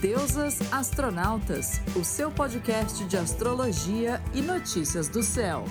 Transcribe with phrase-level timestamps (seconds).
[0.00, 5.66] Deusas Astronautas, o seu podcast de astrologia e notícias do céu.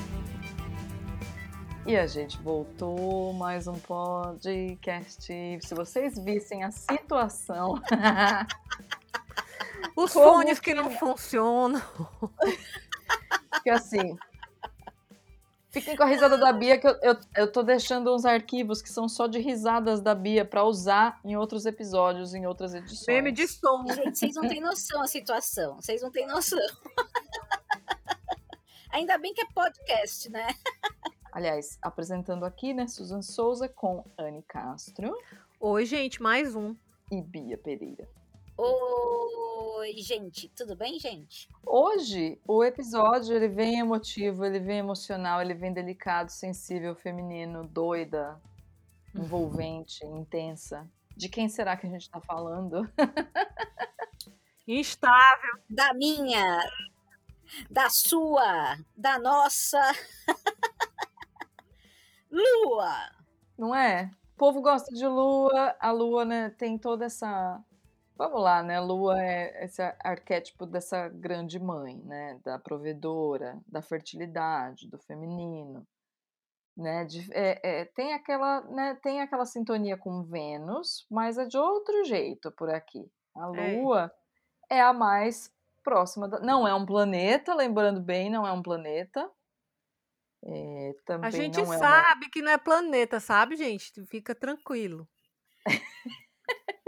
[1.83, 5.25] E a gente voltou mais um podcast.
[5.61, 7.81] Se vocês vissem a situação.
[9.97, 11.81] Os fones que não funcionam.
[13.63, 14.17] Que assim,
[15.71, 18.89] Fiquem com a risada da Bia, que eu, eu, eu tô deixando uns arquivos que
[18.89, 23.05] são só de risadas da Bia para usar em outros episódios, em outras edições.
[23.05, 23.85] Meme de som.
[23.87, 25.75] Gente, vocês não têm noção a situação.
[25.75, 26.59] Vocês não têm noção.
[28.91, 30.47] Ainda bem que é podcast, né?
[31.31, 35.15] Aliás, apresentando aqui, né, Susan Souza com Anne Castro.
[35.59, 36.75] Oi, gente, mais um.
[37.11, 38.09] E Bia Pereira.
[38.61, 41.47] Oi, gente, tudo bem, gente?
[41.65, 48.37] Hoje o episódio ele vem emotivo, ele vem emocional, ele vem delicado, sensível, feminino, doida,
[49.15, 50.85] envolvente, intensa.
[51.15, 52.81] De quem será que a gente está falando?
[54.67, 55.53] Instável.
[55.69, 56.61] Da minha,
[57.69, 59.79] da sua, da nossa.
[62.29, 63.09] Lua.
[63.57, 64.11] Não é?
[64.33, 67.63] O povo gosta de lua, a lua né, tem toda essa
[68.19, 68.81] Vamos lá, né?
[68.81, 72.37] Lua é esse arquétipo dessa grande mãe, né?
[72.43, 75.87] Da provedora, da fertilidade, do feminino,
[76.75, 77.05] né?
[77.05, 78.99] De, é, é, tem aquela, né?
[79.01, 83.09] Tem aquela sintonia com Vênus, mas é de outro jeito por aqui.
[83.33, 83.77] A é.
[83.77, 84.11] Lua
[84.69, 85.49] é, é a mais
[85.81, 86.27] próxima.
[86.27, 89.31] Da, não é um planeta, lembrando bem, não é um planeta.
[90.43, 92.31] É, a gente sabe uma...
[92.33, 93.93] que não é planeta, sabe, gente?
[94.07, 95.07] Fica tranquilo.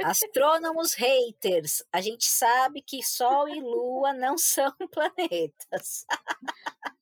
[0.03, 6.05] Astrônomos haters, a gente sabe que Sol e Lua não são planetas.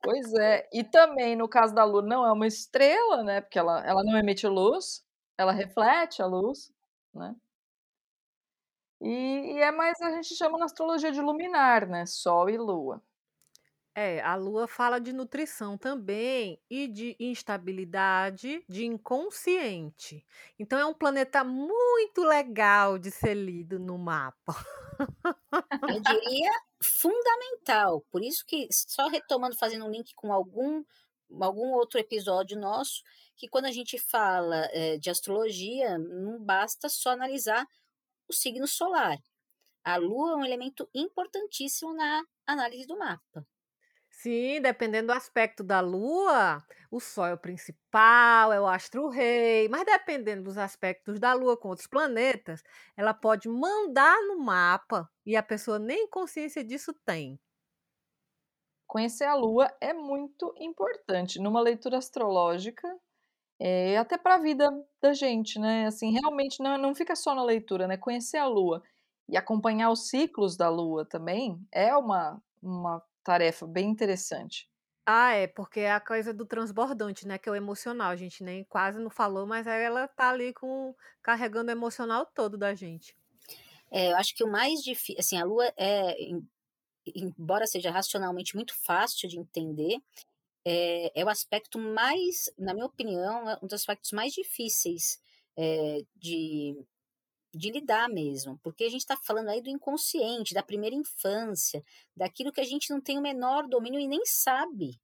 [0.02, 3.42] Pois é, e também no caso da Lua não é uma estrela, né?
[3.42, 5.04] Porque ela, ela não emite luz,
[5.38, 6.72] ela reflete a luz,
[7.14, 7.36] né?
[9.02, 12.06] E, e é mais a gente chama na astrologia de luminar, né?
[12.06, 13.02] Sol e Lua.
[14.02, 20.26] É, a Lua fala de nutrição também e de instabilidade, de inconsciente.
[20.58, 24.56] Então é um planeta muito legal de ser lido no mapa.
[25.84, 26.52] Eu diria
[26.82, 28.00] fundamental.
[28.10, 30.82] Por isso que, só retomando, fazendo um link com algum,
[31.42, 33.04] algum outro episódio nosso,
[33.36, 37.68] que quando a gente fala é, de astrologia, não basta só analisar
[38.30, 39.18] o signo solar.
[39.84, 43.46] A Lua é um elemento importantíssimo na análise do mapa.
[44.22, 49.86] Sim, dependendo do aspecto da Lua, o Sol é o principal, é o astro-rei, mas
[49.86, 52.62] dependendo dos aspectos da Lua com outros planetas,
[52.98, 57.40] ela pode mandar no mapa e a pessoa nem consciência disso tem.
[58.86, 62.94] Conhecer a Lua é muito importante numa leitura astrológica,
[63.60, 64.70] é, até para a vida
[65.02, 65.88] da gente, né?
[65.88, 67.98] Assim, realmente não, não fica só na leitura, né?
[67.98, 68.84] Conhecer a Lua
[69.30, 74.68] e acompanhar os ciclos da Lua também é uma, uma tarefa bem interessante.
[75.06, 77.38] Ah, é, porque é a coisa do transbordante, né?
[77.38, 78.10] Que é o emocional.
[78.10, 82.58] A gente nem quase não falou, mas ela tá ali com carregando o emocional todo
[82.58, 83.16] da gente.
[83.92, 86.16] É, eu acho que o mais difícil, assim, a Lua é,
[87.16, 89.98] embora seja racionalmente muito fácil de entender,
[90.66, 95.20] é, é o aspecto mais, na minha opinião, é um dos aspectos mais difíceis
[95.56, 96.76] é, de
[97.54, 101.84] de lidar mesmo, porque a gente está falando aí do inconsciente, da primeira infância,
[102.16, 105.00] daquilo que a gente não tem o menor domínio e nem sabe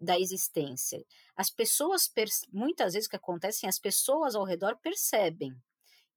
[0.00, 1.04] da existência.
[1.36, 2.12] As pessoas,
[2.52, 5.54] muitas vezes que acontece, as pessoas ao redor percebem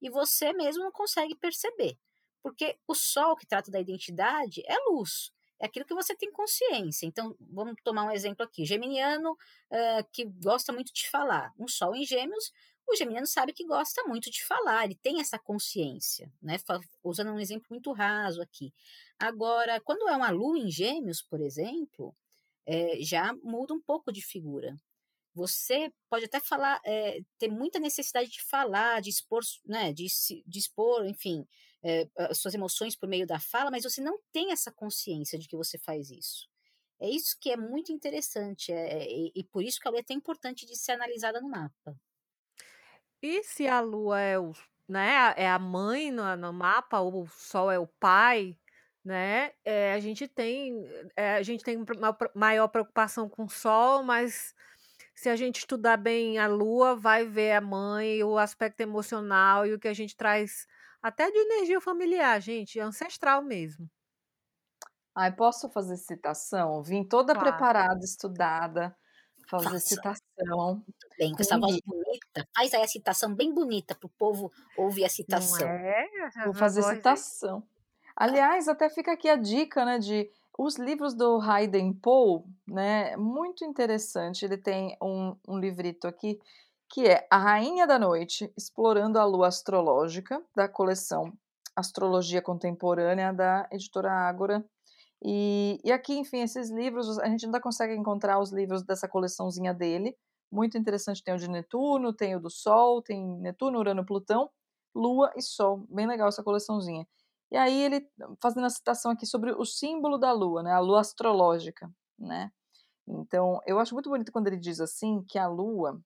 [0.02, 1.96] e você mesmo não consegue perceber,
[2.42, 5.32] porque o sol que trata da identidade é luz.
[5.58, 7.06] É aquilo que você tem consciência.
[7.06, 8.66] Então, vamos tomar um exemplo aqui.
[8.66, 11.50] Geminiano uh, que gosta muito de falar.
[11.58, 12.52] Um sol em gêmeos
[12.88, 16.56] o geminiano sabe que gosta muito de falar, ele tem essa consciência, né?
[17.02, 18.72] Usando um exemplo muito raso aqui.
[19.18, 22.14] Agora, quando é uma lua em gêmeos, por exemplo,
[22.66, 24.76] é, já muda um pouco de figura.
[25.34, 30.06] Você pode até falar, é, ter muita necessidade de falar, de expor, né, de,
[30.46, 31.46] de expor, enfim,
[31.82, 35.46] é, as suas emoções por meio da fala, mas você não tem essa consciência de
[35.46, 36.48] que você faz isso.
[36.98, 40.02] É isso que é muito interessante, é, e, e por isso que a lua é
[40.02, 41.94] tão importante de ser analisada no mapa.
[43.26, 44.52] E se a Lua é o,
[44.88, 48.56] né, é a mãe no, no mapa, ou o Sol é o pai,
[49.04, 49.50] né?
[49.64, 50.72] É, a gente tem
[51.16, 54.54] é, a gente tem uma maior preocupação com o Sol, mas
[55.12, 59.74] se a gente estudar bem a Lua, vai ver a mãe, o aspecto emocional e
[59.74, 60.64] o que a gente traz
[61.02, 63.90] até de energia familiar, gente, ancestral mesmo.
[65.12, 66.80] Ai, posso fazer citação?
[66.80, 67.50] Vim toda claro.
[67.50, 68.96] preparada, estudada
[69.48, 69.80] fazer Faça.
[69.80, 70.74] citação.
[70.74, 72.48] Muito bem, com essa voz bonita.
[72.54, 75.68] Faz aí a citação bem bonita para o povo ouvir a citação.
[75.68, 76.06] É?
[76.44, 77.62] Vou fazer citação.
[78.14, 83.62] Aliás, até fica aqui a dica, né, de os livros do Hayden Poe, né, muito
[83.64, 84.44] interessante.
[84.44, 86.40] Ele tem um, um livrito aqui
[86.88, 91.32] que é A Rainha da Noite, explorando a lua astrológica, da coleção
[91.74, 94.64] Astrologia Contemporânea da editora Ágora.
[95.22, 99.74] E, e aqui, enfim, esses livros, a gente ainda consegue encontrar os livros dessa coleçãozinha
[99.74, 100.16] dele.
[100.50, 104.50] Muito interessante, tem o de Netuno, tem o do Sol, tem Netuno, Urano, Plutão,
[104.94, 105.86] Lua e Sol.
[105.90, 107.06] Bem legal essa coleçãozinha.
[107.50, 108.08] E aí ele
[108.40, 110.72] fazendo a citação aqui sobre o símbolo da Lua, né?
[110.72, 112.50] A Lua astrológica, né?
[113.06, 116.00] Então, eu acho muito bonito quando ele diz assim que a Lua,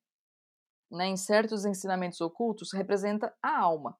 [0.91, 3.97] né, em certos ensinamentos ocultos, representa a alma,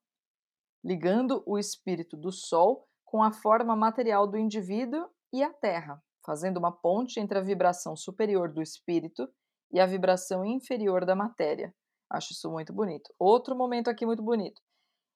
[0.83, 6.57] ligando o espírito do Sol com a forma material do indivíduo e a Terra, fazendo
[6.57, 9.27] uma ponte entre a vibração superior do espírito
[9.71, 11.73] e a vibração inferior da matéria.
[12.09, 13.13] Acho isso muito bonito.
[13.17, 14.61] Outro momento aqui muito bonito.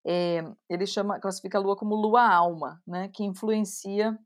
[0.07, 4.17] É, ele chama, classifica a Lua como Lua alma, né, que influencia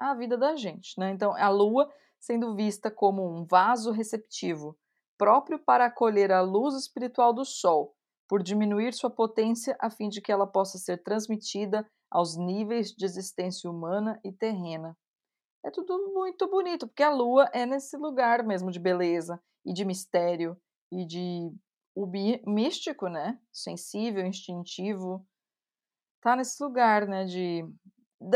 [0.00, 0.98] a vida da gente.
[0.98, 1.10] Né?
[1.10, 1.90] Então, a Lua
[2.26, 4.76] sendo vista como um vaso receptivo,
[5.16, 7.94] próprio para acolher a luz espiritual do Sol,
[8.28, 13.04] por diminuir sua potência a fim de que ela possa ser transmitida aos níveis de
[13.04, 14.96] existência humana e terrena.
[15.66, 19.84] É tudo muito bonito, porque a lua é nesse lugar mesmo de beleza e de
[19.84, 20.56] mistério
[20.92, 21.50] e de
[21.92, 22.06] o
[22.46, 23.36] místico, né?
[23.52, 25.26] Sensível, instintivo.
[26.20, 27.24] Tá nesse lugar, né?
[27.24, 27.64] De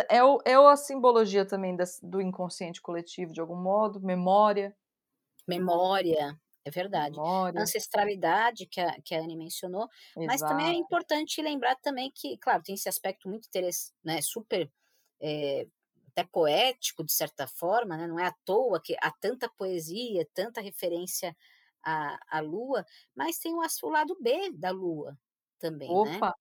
[0.09, 4.77] é, o, é a simbologia também das, do inconsciente coletivo, de algum modo, memória.
[5.47, 7.17] Memória, é verdade.
[7.17, 7.61] Memória.
[7.61, 9.89] Ancestralidade, que a, que a Anne mencionou.
[10.17, 10.27] Exato.
[10.27, 14.69] Mas também é importante lembrar também que, claro, tem esse aspecto muito interessante, né, super
[15.23, 15.67] é,
[16.11, 18.07] até poético, de certa forma, né?
[18.07, 21.37] não é à toa que há tanta poesia, tanta referência
[21.83, 22.85] à, à Lua,
[23.15, 25.17] mas tem o, o lado B da Lua
[25.59, 26.17] também, né?
[26.17, 26.29] Opa.
[26.29, 26.33] né?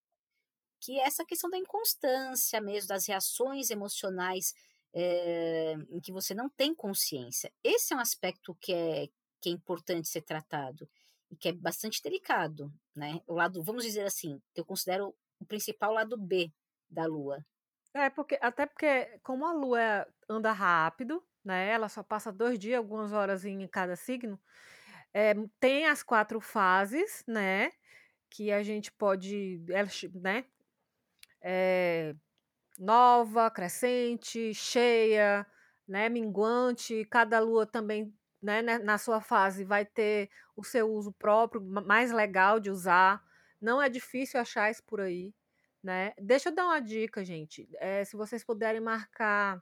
[0.81, 4.53] Que é essa questão da inconstância mesmo, das reações emocionais
[4.93, 7.51] é, em que você não tem consciência.
[7.63, 9.07] Esse é um aspecto que é,
[9.41, 10.89] que é importante ser tratado
[11.29, 13.21] e que é bastante delicado, né?
[13.27, 16.51] O lado, vamos dizer assim, que eu considero o principal lado B
[16.89, 17.45] da Lua.
[17.93, 21.69] É, porque, até porque, como a Lua anda rápido, né?
[21.71, 24.39] Ela só passa dois dias, algumas horas em cada signo.
[25.13, 27.71] É, tem as quatro fases, né?
[28.29, 29.63] Que a gente pode,
[30.15, 30.45] né?
[31.41, 32.15] É,
[32.79, 35.45] nova, crescente, cheia,
[35.87, 36.09] né?
[36.09, 37.05] Minguante.
[37.05, 42.11] Cada lua também né, né, na sua fase vai ter o seu uso próprio, mais
[42.11, 43.23] legal de usar.
[43.61, 45.33] Não é difícil achar isso por aí,
[45.83, 46.13] né?
[46.17, 47.67] Deixa eu dar uma dica, gente.
[47.79, 49.61] É, se vocês puderem marcar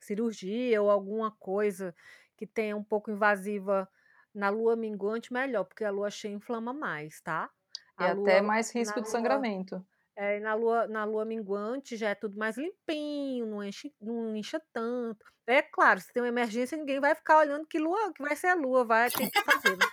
[0.00, 1.94] cirurgia ou alguma coisa
[2.36, 3.88] que tenha um pouco invasiva
[4.34, 7.50] na lua minguante, melhor, porque a lua cheia inflama mais, tá?
[7.96, 9.84] A e lua, até mais risco de lua, sangramento.
[10.16, 14.60] É, na lua, na lua minguante já é tudo mais limpinho, não, enche, não incha
[14.72, 15.24] tanto.
[15.46, 18.48] É claro, se tem uma emergência, ninguém vai ficar olhando que lua, que vai ser
[18.48, 19.76] a lua, vai ter que fazer.
[19.76, 19.86] Né?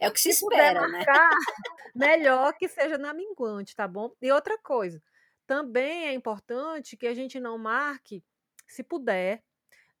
[0.00, 1.04] É o que se, se espera, né?
[1.94, 4.12] melhor que seja na minguante, tá bom?
[4.20, 5.02] E outra coisa,
[5.46, 8.24] também é importante que a gente não marque,
[8.66, 9.42] se puder,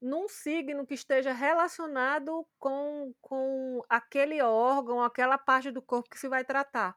[0.00, 6.28] num signo que esteja relacionado com, com aquele órgão, aquela parte do corpo que se
[6.28, 6.96] vai tratar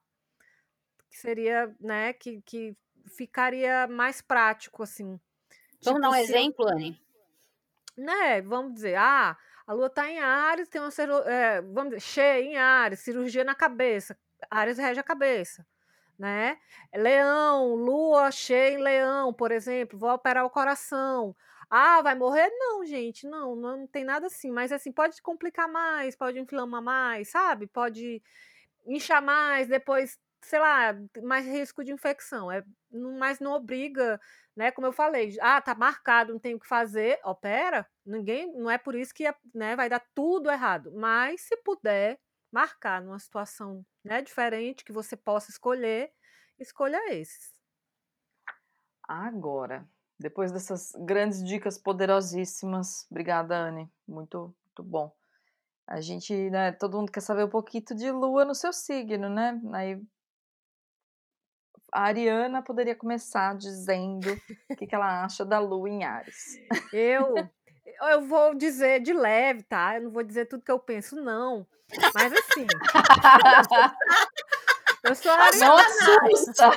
[1.15, 2.75] que seria, né, que, que
[3.15, 5.17] ficaria mais prático, assim.
[5.81, 7.01] Vamos tipo, dar um exemplo, Anne?
[7.95, 9.37] Né, vamos dizer, ah,
[9.67, 10.89] a lua está em Ares, tem uma
[11.25, 14.17] é, vamos dizer, cheia em Ares, cirurgia na cabeça,
[14.49, 15.65] Ares rege a cabeça,
[16.17, 16.57] né?
[16.93, 21.35] Leão, lua cheia em Leão, por exemplo, vou operar o coração.
[21.69, 22.49] Ah, vai morrer?
[22.51, 27.29] Não, gente, não, não tem nada assim, mas assim, pode complicar mais, pode inflamar mais,
[27.29, 27.67] sabe?
[27.67, 28.21] Pode
[28.85, 32.51] inchar mais, depois sei lá, mais risco de infecção.
[32.51, 32.63] É,
[33.19, 34.19] mas não obriga,
[34.55, 34.71] né?
[34.71, 37.87] Como eu falei, ah, tá marcado, não tem o que fazer, opera.
[38.05, 40.91] Ninguém, não é por isso que né, vai dar tudo errado.
[40.95, 42.19] Mas se puder
[42.51, 46.11] marcar numa situação né, diferente que você possa escolher,
[46.57, 47.53] escolha esses.
[49.07, 53.91] Agora, depois dessas grandes dicas poderosíssimas, obrigada, Anne.
[54.07, 55.13] Muito, muito bom.
[55.85, 59.59] A gente, né, todo mundo quer saber um pouquinho de lua no seu signo, né?
[59.73, 60.01] Aí
[61.95, 64.37] a Ariana poderia começar dizendo
[64.69, 66.59] o que, que ela acha da Lua em Ares.
[66.91, 67.35] Eu,
[68.09, 69.95] eu vou dizer de leve, tá?
[69.95, 71.65] Eu não vou dizer tudo que eu penso, não.
[72.13, 72.67] Mas assim.
[75.03, 75.67] eu sou ariana.
[75.67, 76.71] Não assusta.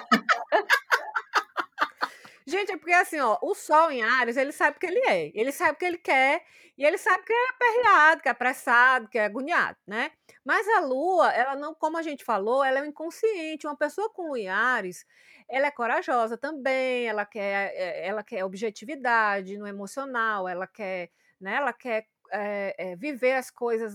[2.48, 5.30] Gente, é porque assim, ó, o Sol em Ares, ele sabe o que ele é.
[5.34, 6.42] Ele sabe o que ele quer
[6.78, 10.10] e ele sabe que é aperreado, que é apressado, que é agoniado, né?
[10.42, 13.66] Mas a Lua, ela não, como a gente falou, ela é um inconsciente.
[13.66, 15.04] Uma pessoa com em Ares,
[15.46, 21.56] ela é corajosa também, ela quer, eh, ela quer objetividade no emocional, ela quer, né?
[21.56, 23.94] Ela quer é, é, viver as coisas,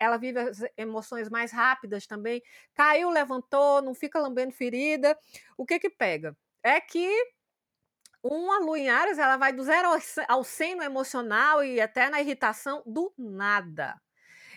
[0.00, 2.42] ela vive as emoções mais rápidas também.
[2.74, 5.18] Caiu, levantou, não fica lambendo ferida.
[5.56, 6.34] O que que pega?
[6.62, 7.10] É que
[8.22, 9.88] uma lua em Ares, ela vai do zero
[10.28, 14.00] ao 100 no emocional e até na irritação do nada.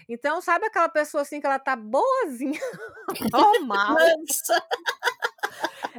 [0.08, 2.60] Então, sabe aquela pessoa assim que ela tá boazinha,
[3.34, 3.98] normal.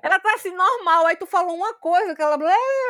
[0.01, 1.07] ela tá assim, normal.
[1.07, 2.39] Aí tu falou uma coisa que ela,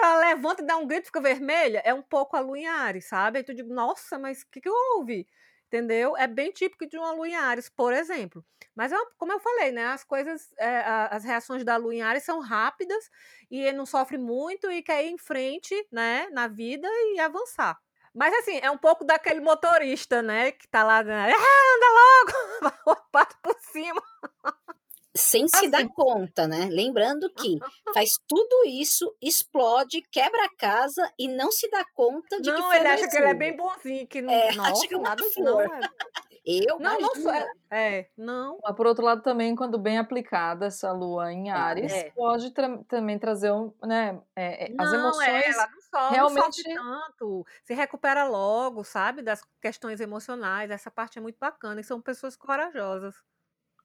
[0.03, 1.81] ela levanta e dá um grito e fica vermelha.
[1.85, 3.39] É um pouco a lua em Ares, sabe?
[3.39, 5.27] Aí tu diz, nossa, mas o que, que houve?
[5.77, 6.17] Entendeu?
[6.17, 8.43] É bem típico de uma lua em Ares, por exemplo.
[8.75, 9.85] Mas, é como eu falei, né?
[9.89, 10.79] As coisas, é,
[11.11, 13.11] as reações da lua em Ares são rápidas
[13.51, 16.29] e não sofre muito e quer ir em frente, né?
[16.33, 17.79] Na vida e avançar.
[18.15, 20.53] Mas assim, é um pouco daquele motorista, né?
[20.53, 21.31] Que tá lá, né?
[21.37, 23.03] Ah, anda logo!
[23.13, 24.03] Pato por cima
[25.17, 26.69] sem se dar conta, né?
[26.71, 27.59] Lembrando que
[27.95, 32.63] faz tudo isso, explode, quebra a casa e não se dá conta de não, que
[32.63, 34.99] foi ele acha que ele é bem bonzinho, que não, é, nossa, acha que é
[34.99, 35.45] nada flor.
[35.45, 35.81] não é.
[36.49, 38.61] Eu Não, não sou, é, é, não.
[38.63, 42.11] Mas por outro lado também, quando bem aplicada essa lua em Ares, é.
[42.13, 44.97] pode tra- também trazer um, né, é, é, as Não, é,
[45.41, 50.71] emoções ela não sofre, realmente- não sofre tanto, se recupera logo, sabe, das questões emocionais,
[50.71, 53.17] essa parte é muito bacana, e são pessoas corajosas.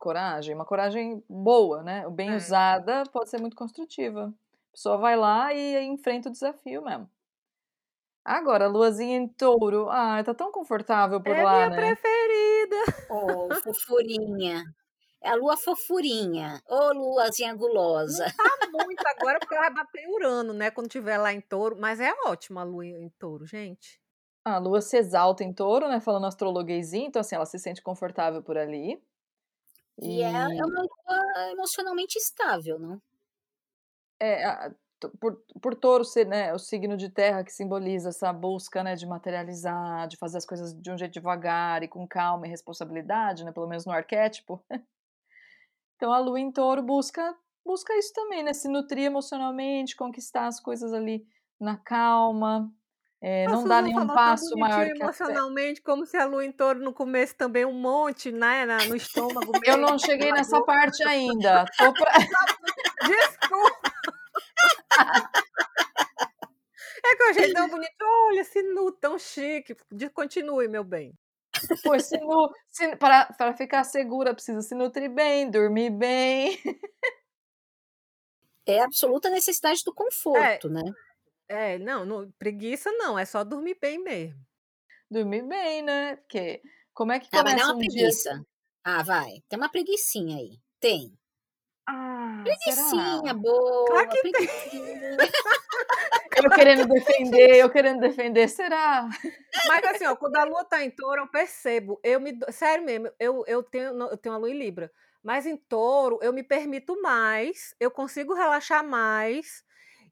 [0.01, 2.09] Coragem, uma coragem boa, né?
[2.09, 2.35] Bem É.
[2.35, 4.33] usada pode ser muito construtiva.
[4.69, 7.09] A pessoa vai lá e enfrenta o desafio mesmo.
[8.25, 11.95] Agora, a luazinha em touro, ai, tá tão confortável por é lá, minha né?
[11.95, 13.07] preferida.
[13.09, 14.63] Oh, fofurinha.
[15.23, 16.61] É a lua fofurinha.
[16.67, 18.25] Ô, luazinha gulosa.
[18.35, 21.99] Tá muito agora, porque ela vai bater Urano, né, quando tiver lá em touro, mas
[21.99, 24.01] é ótima a lua em touro, gente.
[24.43, 25.99] A lua se exalta em touro, né?
[25.99, 28.99] Falando astrologuesinho, então assim, ela se sente confortável por ali.
[30.01, 33.01] E é, é uma lua emocionalmente estável, não?
[34.19, 34.75] É, a-
[35.19, 39.07] por, por touro ser né, o signo de terra que simboliza essa busca né, de
[39.07, 43.51] materializar, de fazer as coisas de um jeito devagar e com calma e responsabilidade, né,
[43.51, 44.63] pelo menos no arquétipo.
[45.95, 50.59] Então a lua em touro busca, busca isso também, né, se nutrir emocionalmente, conquistar as
[50.59, 51.25] coisas ali
[51.59, 52.71] na calma,
[53.21, 56.43] é, A não dar Susan nenhum passo maior que a emocionalmente, como se a lua
[56.43, 59.51] em touro no começo também um monte, né, na- no estômago.
[59.63, 60.71] Eu meio não cheguei nessa boca.
[60.73, 61.65] parte ainda.
[61.77, 62.11] Tô pra-
[63.07, 63.91] Desculpa.
[67.03, 67.91] É que eu achei tão bonito.
[68.01, 69.75] Olha, esse nu tão chique.
[70.13, 71.13] Continue, meu bem.
[71.83, 72.17] Pô, se
[72.69, 76.59] se- para, para ficar segura, precisa se nutrir bem, dormir bem.
[78.65, 80.81] É a absoluta necessidade do conforto, né?
[81.51, 84.39] É, não, não, preguiça não, é só dormir bem mesmo.
[85.09, 86.15] Dormir bem, né?
[86.17, 86.61] Porque
[86.93, 87.89] como é que Ah, vai dar começa uma um dia...
[87.89, 88.45] preguiça.
[88.83, 89.41] Ah, vai.
[89.49, 90.59] Tem uma preguicinha aí.
[90.79, 91.13] Tem.
[91.87, 93.33] Ah, Preguicinha será?
[93.33, 93.85] boa.
[93.87, 95.17] Claro que preguicinha.
[96.43, 99.07] Eu querendo defender, eu querendo defender, será?
[99.67, 101.99] Mas assim, ó, quando a lua tá em touro, eu percebo.
[102.03, 104.91] Eu me, sério mesmo, eu, eu, tenho, eu tenho uma lua em Libra.
[105.21, 109.63] Mas em touro, eu me permito mais, eu consigo relaxar mais.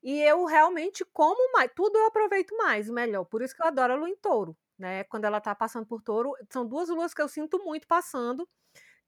[0.03, 1.71] E eu realmente como mais.
[1.75, 3.25] Tudo eu aproveito mais, melhor.
[3.25, 4.57] Por isso que eu adoro a lua em touro.
[4.77, 5.03] Né?
[5.05, 8.47] Quando ela tá passando por touro, são duas luas que eu sinto muito passando.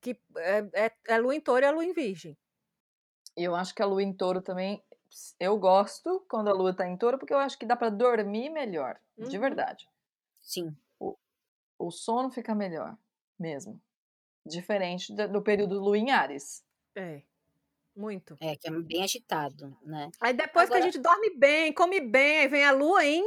[0.01, 2.37] Que é, é, é a lua em touro e a lua em virgem.
[3.37, 4.83] E eu acho que a lua em touro também.
[5.39, 8.49] Eu gosto quando a lua tá em touro, porque eu acho que dá pra dormir
[8.49, 8.99] melhor.
[9.17, 9.41] De Uhum.
[9.41, 9.87] verdade.
[10.41, 10.75] Sim.
[11.79, 12.95] O sono fica melhor,
[13.39, 13.81] mesmo.
[14.45, 16.63] Diferente da- do período lua em Ares.
[16.95, 17.23] É,
[17.95, 18.37] muito.
[18.39, 20.09] É, que é bem agitado, né?
[20.19, 23.25] Aí depois que Agora- a gente dorme bem, come bem, aí vem a lua em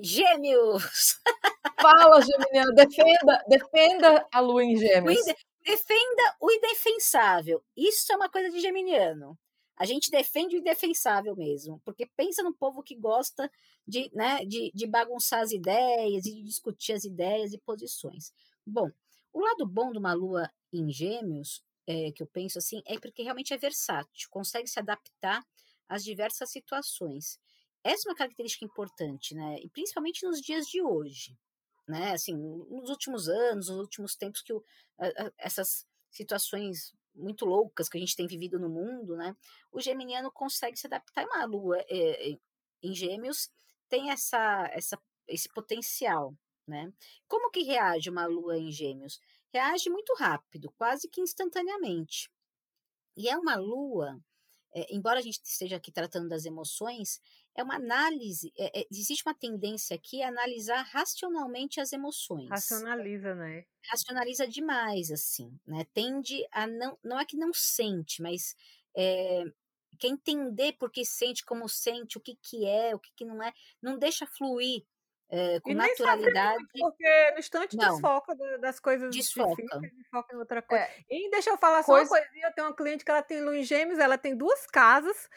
[0.00, 1.20] Gêmeos!
[1.80, 5.16] Fala, Geminiano, defenda, defenda a lua em gêmeos.
[5.64, 7.62] Defenda o indefensável.
[7.76, 9.38] Isso é uma coisa de geminiano.
[9.76, 13.50] A gente defende o indefensável mesmo, porque pensa no povo que gosta
[13.86, 18.32] de, né, de, de bagunçar as ideias e de discutir as ideias e posições.
[18.66, 18.90] Bom,
[19.32, 23.22] o lado bom de uma lua em gêmeos, é, que eu penso assim, é porque
[23.24, 25.42] realmente é versátil, consegue se adaptar
[25.88, 27.40] às diversas situações.
[27.84, 29.58] Essa é uma característica importante, né?
[29.60, 31.38] E principalmente nos dias de hoje,
[31.88, 32.12] né?
[32.12, 34.62] Assim, nos últimos anos, nos últimos tempos que o,
[34.98, 39.36] a- a- essas situações muito loucas que a gente tem vivido no mundo, né?
[39.72, 41.22] O geminiano consegue se adaptar.
[41.22, 42.36] E uma lua é,
[42.82, 43.50] em gêmeos
[43.88, 46.34] tem essa, essa, esse potencial,
[46.66, 46.92] né?
[47.26, 49.20] Como que reage uma lua em gêmeos?
[49.52, 52.30] Reage muito rápido, quase que instantaneamente.
[53.16, 54.20] E é uma lua
[54.74, 57.20] é, embora a gente esteja aqui tratando das emoções,
[57.54, 62.48] é uma análise, é, é, existe uma tendência aqui a analisar racionalmente as emoções.
[62.48, 63.64] Racionaliza, né?
[63.90, 65.86] Racionaliza demais, assim, né?
[65.94, 68.54] Tende a não, não é que não sente, mas
[68.94, 69.44] é,
[69.98, 73.42] quer entender por que sente, como sente, o que que é, o que que não
[73.42, 74.84] é, não deixa fluir
[75.30, 76.58] é, com E naturalidade.
[76.58, 79.62] muito, porque no instante Não, desfoca da- das coisas desfoca.
[79.62, 80.84] difíceis e foca em outra coisa.
[80.84, 82.24] É, E deixa eu falar só uma coisa.
[82.24, 85.28] coisinha, eu tenho uma cliente que ela tem em gêmeos, ela tem duas casas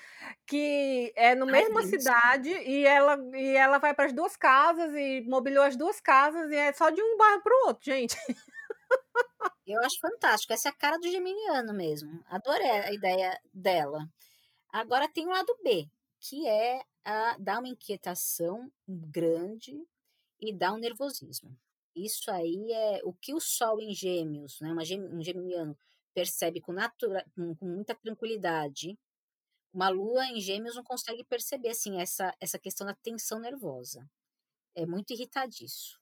[0.45, 4.93] que é no Ai, mesma cidade e ela, e ela vai para as duas casas
[4.95, 8.15] e mobiliou as duas casas e é só de um bairro para o outro, gente.
[9.65, 10.53] Eu acho fantástico.
[10.53, 12.24] Essa é a cara do geminiano mesmo.
[12.27, 14.07] Adorei a ideia dela.
[14.71, 15.88] Agora tem o lado B,
[16.19, 19.86] que é a, dar uma inquietação grande
[20.39, 21.55] e dar um nervosismo.
[21.96, 25.77] Isso aí é o que o Sol em Gêmeos, né, uma um geminiano,
[26.13, 28.98] percebe com, natura, com, com muita tranquilidade.
[29.74, 34.10] Uma Lua em Gêmeos não consegue perceber assim essa, essa questão da tensão nervosa.
[34.75, 36.00] É muito irritadiço.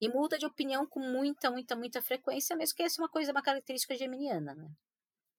[0.00, 3.32] E muda de opinião com muita, muita, muita frequência, mesmo que essa é uma coisa,
[3.32, 4.70] uma característica geminiana, né?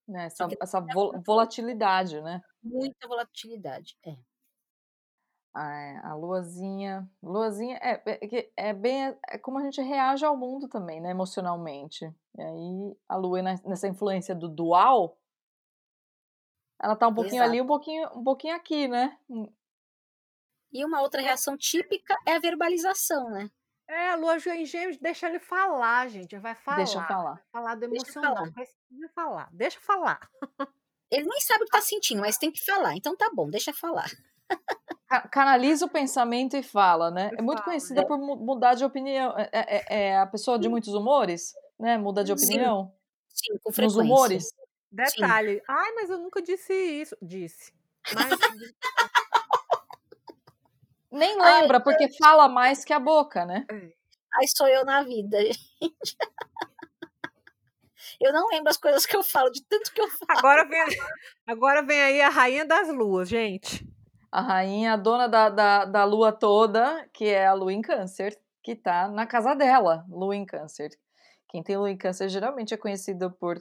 [0.07, 2.41] Né, essa, Porque essa vol- volatilidade, né?
[2.63, 3.97] muita volatilidade.
[4.05, 4.15] É.
[5.53, 7.09] A, a luazinha.
[7.23, 9.17] Luazinha é, é, que é bem.
[9.29, 11.11] É como a gente reage ao mundo também, né?
[11.11, 12.05] Emocionalmente.
[12.37, 15.17] E aí a lua nessa influência do dual,
[16.81, 17.49] ela tá um pouquinho Exato.
[17.49, 19.17] ali, um pouquinho, um pouquinho aqui, né?
[20.73, 23.49] E uma outra reação típica é a verbalização, né?
[23.87, 26.77] É, a lua em gêmeos deixa ele falar, gente, vai falar.
[26.77, 27.41] Deixa eu falar.
[27.51, 28.51] falar do Deixa emocional, falar.
[28.51, 30.19] precisa falar, deixa falar.
[31.11, 32.95] Ele nem sabe o que tá sentindo, mas tem que falar.
[32.95, 34.09] Então tá bom, deixa falar.
[35.07, 37.29] Ca- Canaliza o pensamento e fala, né?
[37.37, 39.33] É muito conhecida por mu- mudar de opinião.
[39.37, 41.95] É, é- é a pessoa de muitos humores, né?
[41.97, 42.91] Muda de Sim, opinião
[43.29, 44.01] Sim, com nos frequência.
[44.03, 44.47] humores.
[44.91, 47.15] Detalhe, ai, mas eu nunca disse isso.
[47.21, 47.71] Disse.
[48.13, 48.39] Mas
[51.15, 53.65] Nem Ai, lembra, porque fala mais que a boca, né?
[54.33, 56.17] Aí sou eu na vida, gente.
[58.19, 60.39] Eu não lembro as coisas que eu falo, de tanto que eu falo.
[60.39, 60.83] agora vem,
[61.47, 63.87] agora vem aí a rainha das luas, gente.
[64.29, 68.37] A rainha, a dona da, da, da lua toda, que é a lua em câncer,
[68.61, 70.89] que tá na casa dela, lua em câncer.
[71.47, 73.57] Quem tem lua em câncer geralmente é conhecido por,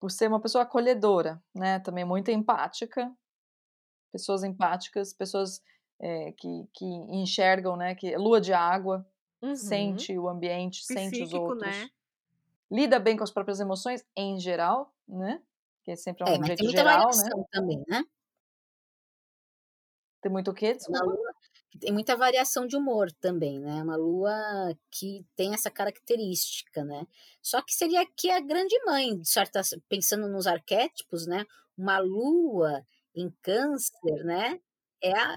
[0.00, 1.78] por ser uma pessoa acolhedora, né?
[1.78, 3.08] Também muito empática.
[4.10, 5.62] Pessoas empáticas, pessoas
[6.00, 7.94] é, que, que enxergam, né?
[7.94, 9.06] Que lua de água,
[9.42, 9.56] Uhum.
[9.56, 11.76] sente o ambiente, sente os Psíquico, outros.
[11.76, 11.90] né?
[12.70, 15.42] Lida bem com as próprias emoções, em geral, né?
[15.84, 17.30] Que sempre é um É, jeito tem geral, né?
[17.50, 18.04] também, né?
[20.22, 20.76] Tem muito o quê?
[20.88, 21.32] Lua
[21.78, 23.82] tem muita variação de humor também, né?
[23.82, 24.32] Uma lua
[24.90, 27.06] que tem essa característica, né?
[27.40, 31.46] Só que seria aqui a grande mãe, de certas, pensando nos arquétipos, né?
[31.78, 32.84] Uma lua
[33.14, 34.60] em câncer, né?
[35.02, 35.36] É a,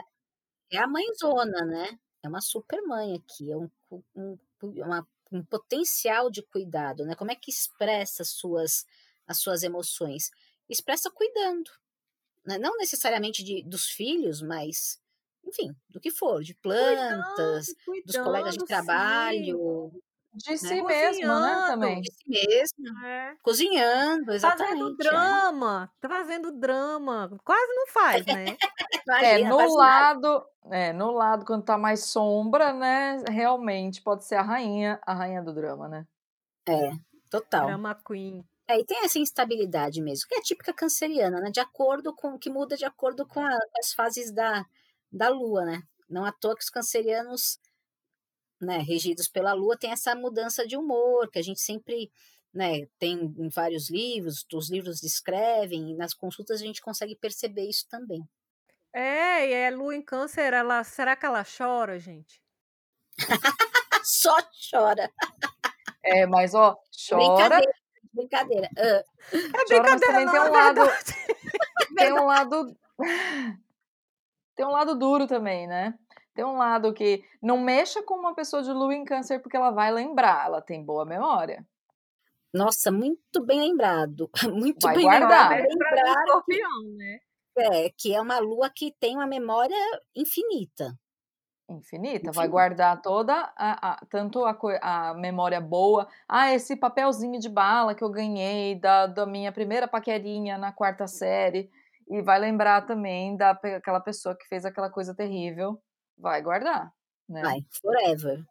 [0.74, 2.00] é a mãezona, né?
[2.24, 3.70] É uma super mãe aqui, é um,
[4.16, 7.16] um, uma- um potencial de cuidado, né?
[7.16, 8.86] Como é que expressa as suas,
[9.28, 10.32] as suas emoções?
[10.70, 11.70] Expressa cuidando,
[12.46, 12.58] né?
[12.58, 15.00] Não necessariamente de, dos filhos, mas,
[15.46, 19.94] enfim, do que for, de plantas, dos colegas de cuidando, trabalho,
[20.36, 20.82] De si né?
[20.82, 21.68] mesmo, né?
[21.68, 21.68] Cozinhando.
[21.68, 22.02] Também.
[22.02, 23.06] de si mesmo, sim.
[23.06, 23.36] É.
[23.44, 24.94] cozinhando, Fazendo exatamente.
[25.08, 25.10] é.
[25.10, 27.30] drama, trazendo drama.
[27.44, 28.46] Quase não faz, né?
[29.22, 33.22] É, no lado, é, no lado, quando tá mais sombra, né?
[33.30, 36.08] Realmente pode ser a rainha, a rainha do drama, né?
[36.68, 36.92] É,
[37.30, 37.68] total.
[37.68, 38.44] Drama queen.
[38.68, 41.52] É, e tem essa instabilidade mesmo, que é típica canceriana, né?
[41.52, 44.66] De acordo com, que muda de acordo com a- as fases da,
[45.12, 45.84] da lua, né?
[46.10, 47.60] Não à toa que os cancerianos,
[48.64, 52.12] né, regidos pela lua, tem essa mudança de humor, que a gente sempre,
[52.54, 57.68] né, tem em vários livros, os livros descrevem, e nas consultas a gente consegue perceber
[57.68, 58.28] isso também.
[58.94, 62.42] É, e é lua em câncer, ela, será que ela chora, gente?
[64.04, 64.36] Só
[64.70, 65.12] chora.
[66.04, 66.78] É, mas ó,
[67.10, 67.74] chora, Brincadeira.
[68.14, 68.70] Brincadeira.
[68.78, 71.14] Ah, É chora, mas também não, tem é um lado, verdade.
[71.98, 72.78] tem um lado,
[74.56, 75.98] tem um lado duro também, né?
[76.34, 79.72] Tem um lado que não mexa com uma pessoa de lua em câncer porque ela
[79.72, 81.66] vai lembrar, ela tem boa memória.
[82.54, 84.30] nossa, muito bem lembrado.
[84.54, 85.50] Muito Vai bem guardar.
[85.52, 85.70] lembrado.
[85.70, 87.20] Lembra do Lembrar escorpião, né?
[87.58, 89.76] é, que é uma lua que tem uma memória
[90.16, 90.98] infinita.
[91.70, 97.48] Infinita, vai guardar toda a, a- tanto a, a memória boa, ah, esse papelzinho de
[97.50, 101.72] bala que eu ganhei da, da minha primeira paquerinha na quarta série,
[102.10, 105.82] e vai lembrar também daquela pessoa que fez aquela coisa terrível,
[106.18, 106.94] vai guardar,
[107.30, 107.42] né?
[107.42, 108.44] Vai, forever.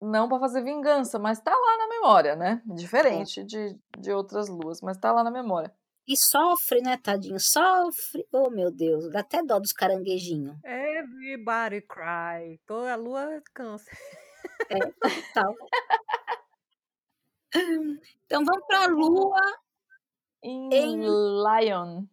[0.00, 2.60] Não para fazer vingança, mas tá lá na memória, né?
[2.66, 5.72] Diferente de, de outras luas, mas tá lá na memória.
[6.06, 7.38] E sofre, né, tadinho?
[7.38, 8.26] Sofre.
[8.32, 10.56] Oh, meu Deus, dá até dó dos caranguejinhos.
[10.64, 12.60] Everybody cry.
[12.66, 13.90] Toda a lua cansa.
[14.70, 15.54] É, total.
[18.26, 19.40] Então vamos para a lua
[20.42, 22.04] Em, em Lion.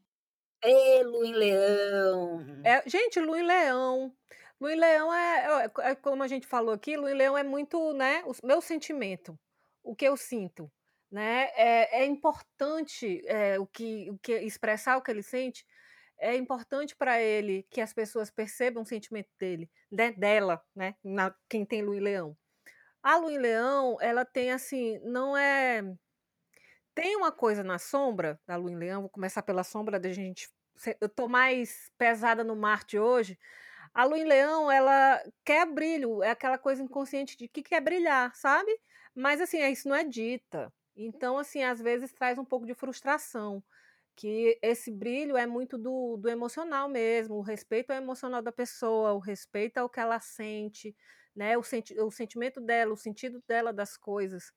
[0.64, 2.46] E lua em leão.
[2.66, 4.14] É, gente, Lua em Leão.
[4.60, 7.44] Lua em Leão é, é- é como a gente falou aqui, Lua em Leão é
[7.44, 9.40] muito, né, o meu sentimento,
[9.84, 10.70] o que eu sinto,
[11.12, 11.50] né?
[11.56, 15.66] É, é importante é, o que, o que expressar o que ele sente.
[16.20, 20.96] É importante para ele que as pessoas percebam o sentimento dele, né, dela, né?
[21.04, 22.38] Na, quem tem Lua em Leão.
[23.04, 25.84] A Lua em Leão, ela tem assim, não é
[27.00, 30.50] tem uma coisa na sombra da Lua em Leão, vou começar pela sombra da gente.
[31.00, 33.40] Eu tô mais pesada no Marte hoje.
[33.94, 38.36] A Lua em Leão, ela quer brilho, é aquela coisa inconsciente de que quer brilhar,
[38.36, 38.70] sabe?
[39.16, 40.74] Mas assim, isso não é dita.
[40.94, 43.64] Então, assim, às vezes traz um pouco de frustração,
[44.14, 49.14] que esse brilho é muito do, do emocional mesmo, o respeito ao emocional da pessoa,
[49.14, 50.94] o respeito ao que ela sente,
[51.34, 51.58] né?
[51.58, 54.52] O, senti o sentimento dela, o sentido dela das coisas.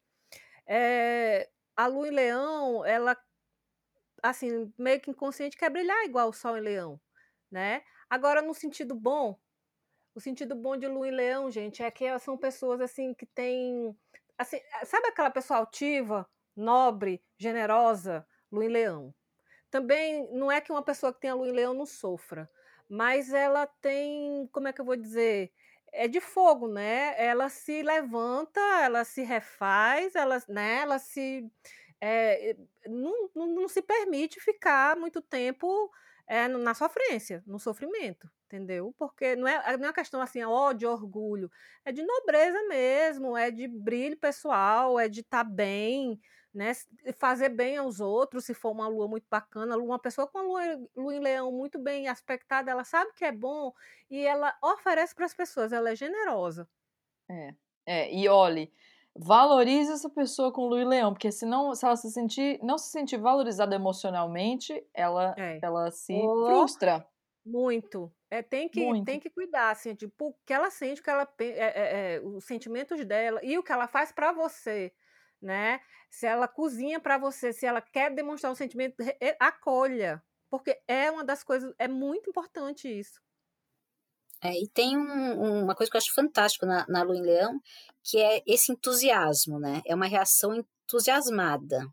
[0.67, 3.17] É, a lua em leão, ela,
[4.23, 7.01] assim, meio que inconsciente quer brilhar igual o sol em leão,
[7.51, 7.83] né?
[8.11, 9.39] Agora, no sentido bom,
[10.15, 13.97] o sentido bom de lua em leão, gente, é que são pessoas, assim, que têm,
[14.39, 19.15] assim, sabe aquela pessoa altiva, nobre, generosa, lua em leão?
[19.71, 22.51] Também não é que uma pessoa que tem a lua em leão não sofra,
[22.89, 25.53] mas ela tem, como é que eu vou dizer?
[25.93, 27.15] É de fogo, né?
[27.23, 30.81] Ela se levanta, ela se refaz, ela, né?
[30.81, 31.51] ela se.
[32.01, 35.91] é, não, não, não se permite ficar muito tempo
[36.27, 38.95] é, na sofrência, no sofrimento, entendeu?
[38.99, 41.51] Porque não é, não é uma questão assim, ó, de orgulho,
[41.85, 46.19] é de nobreza mesmo, é de brilho pessoal, é de estar bem,
[46.55, 46.73] né?
[47.19, 50.63] Fazer bem aos outros, se for uma lua muito bacana, uma pessoa com a lua,
[50.97, 53.73] lua em leão muito bem aspectada, ela sabe que é bom
[54.11, 56.69] e ela oferece para as pessoas, ela é generosa.
[57.31, 57.55] É,
[57.87, 58.73] é, e olhe,
[59.17, 62.91] valorize essa pessoa com lua e leão, porque senão, se ela se sentir, não se
[62.91, 65.63] sentir valorizada emocionalmente, ela, É.
[65.63, 67.07] ela se Oh, frustra.
[67.45, 68.15] Muito.
[68.31, 69.05] É, tem que, Muito.
[69.05, 72.21] tem que cuidar, assim, tipo, o que ela sente, o que ela, é, é, é,
[72.23, 74.95] os sentimentos dela e o que ela faz para você,
[75.43, 75.81] né?
[76.11, 78.97] Se ela cozinha para você, se ela quer demonstrar um sentimento,
[79.41, 83.21] acolha, porque é uma das coisas, é muito importante isso.
[84.45, 87.61] É, e tem um- uma coisa que eu acho fantástico na, na Lua em Leão,
[88.03, 89.81] que é esse entusiasmo, né?
[89.87, 91.87] É uma reação entusiasmada,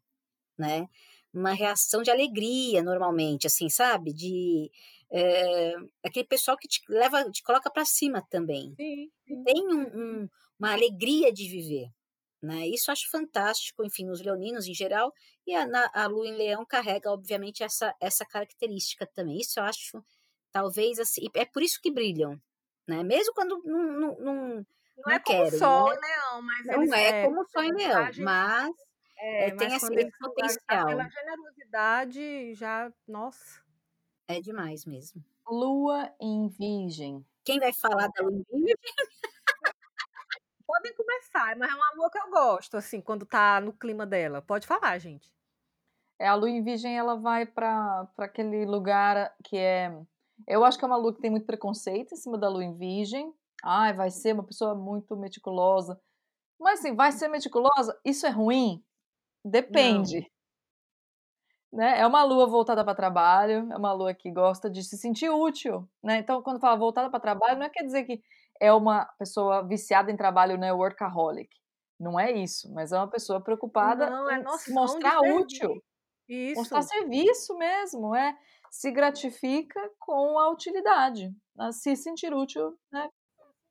[0.57, 0.87] né?
[1.33, 4.13] Uma reação de alegria, normalmente, assim, sabe?
[4.13, 4.71] De
[5.11, 8.77] é, aquele pessoal que te leva, te coloca para cima também.
[8.77, 9.45] Sim, sim.
[9.45, 11.89] Tem um- um- uma alegria de viver,
[12.41, 12.67] né?
[12.67, 15.13] Isso eu acho fantástico, enfim, os leoninos em geral,
[15.47, 19.39] e a, na- a Lua em Leão carrega, obviamente, essa, essa característica também.
[19.39, 20.03] Isso eu acho,
[20.51, 22.39] talvez, assim, é por isso que brilham,
[22.87, 23.03] né?
[23.03, 24.65] Mesmo quando não, não, não,
[24.97, 25.93] Não não é como o querem, sol né?
[25.93, 28.71] e leão, mas Não eles é como o sol em leão, mas
[29.17, 30.87] é, é, tem esse, potencial.
[30.87, 33.61] aquela generosidade já, nossa.
[34.27, 35.23] É demais mesmo.
[35.47, 37.25] Lua em virgem.
[37.43, 38.75] Quem vai falar da Lua em Virgem?
[40.69, 44.39] Podem começar, mas é uma lua que eu gosto, assim, quando tá no clima dela.
[44.39, 45.27] Pode falar, gente.
[46.19, 49.91] É, a lua em virgem, ela vai para aquele lugar que é...
[50.47, 52.77] Eu acho que é uma lua que tem muito preconceito em cima da lua em
[52.77, 53.33] virgem.
[53.63, 55.99] Ai, vai ser uma pessoa muito meticulosa.
[56.59, 57.99] Mas assim, vai ser meticulosa?
[58.05, 58.85] Isso é ruim?
[59.43, 60.31] Depende.
[61.73, 61.99] Né?
[61.99, 65.89] É uma lua voltada para trabalho, é uma lua que gosta de se sentir útil,
[66.03, 66.19] né?
[66.19, 68.21] Então, quando fala voltada para trabalho, não é quer dizer que
[68.59, 71.49] é uma pessoa viciada em trabalho, né, workaholic.
[71.99, 75.81] Não é isso, mas é uma pessoa preocupada Não, é em se mostrar útil,
[76.29, 76.55] Isso.
[76.55, 78.37] mostrar serviço mesmo, é
[78.71, 83.09] se gratifica com a utilidade, a se sentir útil, né?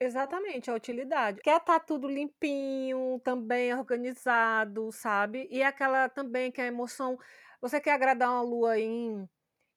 [0.01, 1.41] Exatamente, a utilidade.
[1.43, 5.49] Quer estar tudo limpinho, também organizado, sabe?
[5.51, 7.19] E aquela também que a emoção.
[7.61, 9.29] Você quer agradar uma lua em,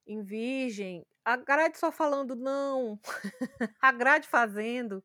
[0.07, 2.99] em virgem, agrade só falando não,
[3.81, 5.03] agrade fazendo,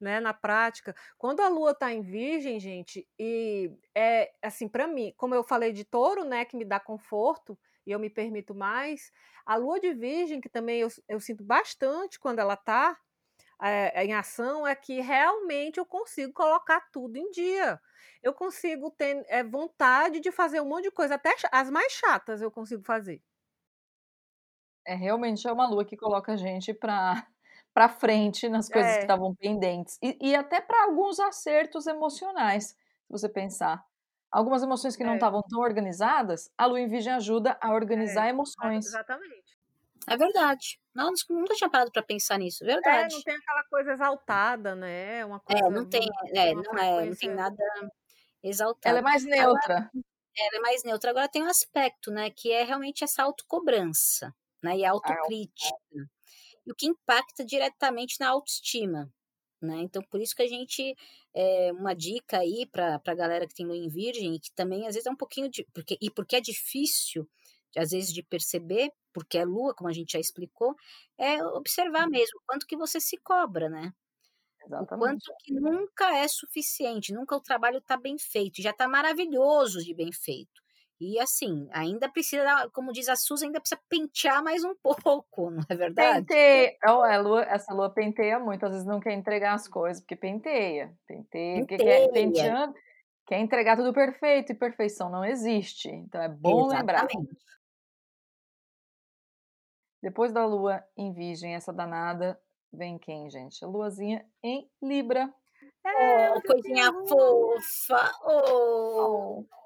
[0.00, 0.20] né?
[0.20, 0.94] Na prática.
[1.18, 5.72] Quando a lua tá em virgem, gente, e é assim, para mim, como eu falei
[5.72, 9.12] de touro, né, que me dá conforto e eu me permito mais,
[9.46, 12.98] a lua de virgem, que também eu, eu sinto bastante quando ela tá
[13.62, 17.80] é, em ação é que realmente eu consigo colocar tudo em dia.
[18.22, 22.40] Eu consigo ter é, vontade de fazer um monte de coisa, até as mais chatas
[22.42, 23.22] eu consigo fazer.
[24.86, 27.14] É realmente é uma lua que coloca a gente para
[27.74, 29.04] para frente nas coisas que É.
[29.04, 32.76] estavam pendentes e, e até para alguns acertos emocionais, se
[33.08, 33.84] você pensar.
[34.30, 35.16] algumas emoções que não É.
[35.16, 38.86] estavam tão organizadas, a lua em virgem ajuda a organizar É, emoções.
[38.86, 39.58] exatamente.
[40.08, 40.80] É verdade.
[40.94, 42.64] Não, nunca tinha parado para pensar nisso.
[42.64, 43.10] É, Verdade.
[43.10, 45.24] não tem aquela coisa exaltada, né?
[45.24, 47.56] Uma coisa, É, não tem, vamos- é, uma não é, não tem nada
[48.84, 49.00] Ela exaltado.
[49.00, 49.90] é mais neutra.
[50.38, 51.10] Ela é mais neutra.
[51.10, 55.76] Agora tem um aspecto, né, que é realmente essa autocobrança, né, e a autocrítica.
[56.66, 59.12] E o que impacta diretamente na autoestima,
[59.62, 59.78] né?
[59.82, 60.96] Então, por isso que a gente,
[61.34, 64.86] é, uma dica aí para a galera que tem lua em virgem, e que também
[64.86, 67.28] às vezes é um pouquinho de, porque, e porque é difícil,
[67.76, 70.74] às vezes, de perceber, porque é lua, como a gente já explicou,
[71.18, 73.92] é observar mesmo o quanto que você se cobra, né?
[74.78, 79.82] O quanto que nunca é suficiente, nunca o trabalho está bem feito, já está maravilhoso
[79.84, 80.62] de bem feito.
[81.00, 85.62] E assim, ainda precisa, como diz a Suzy, ainda precisa pentear mais um pouco, não
[85.66, 86.26] é verdade?
[86.26, 86.76] Penteia.
[86.86, 90.14] Oh, a lua, essa lua penteia muito, às vezes não quer entregar as coisas, porque
[90.14, 90.92] penteia.
[91.06, 92.12] Penteia, porque quer, Penteia.
[92.12, 92.74] penteando,
[93.26, 95.88] quer entregar tudo perfeito, e perfeição não existe.
[95.88, 97.04] Então é bom lembrar.
[97.04, 97.40] Exatamente.
[100.02, 102.38] Depois da lua em virgem, essa danada,
[102.70, 103.64] vem quem, gente?
[103.64, 105.32] A luazinha em Libra.
[105.84, 108.12] É, Oh, coisinha fofa.
[108.22, 109.44] Oh.
[109.46, 109.59] Oh,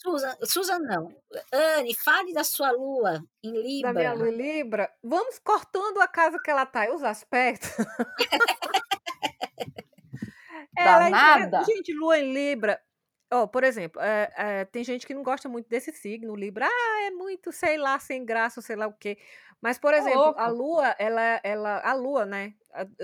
[0.00, 1.12] Susan, Susan não.
[1.52, 4.14] Anne, fale da sua lua em da minha Libra.
[4.14, 7.68] lua em Libra, vamos cortando a casa que ela tá, e os aspectos.
[10.76, 11.60] Ela é Danada.
[11.62, 12.80] inte- Gente, lua em Libra.
[13.32, 16.66] Ó, por exemplo, é, é, tem gente que não gosta muito desse signo, Libra.
[16.66, 19.18] Ah, é muito, sei lá, sem graça, sei lá o quê.
[19.60, 20.40] Mas, por exemplo, louco.
[20.40, 22.54] a lua, ela, ela, a lua, né?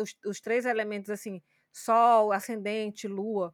[0.00, 3.52] Os, os três elementos assim, Sol, ascendente, lua,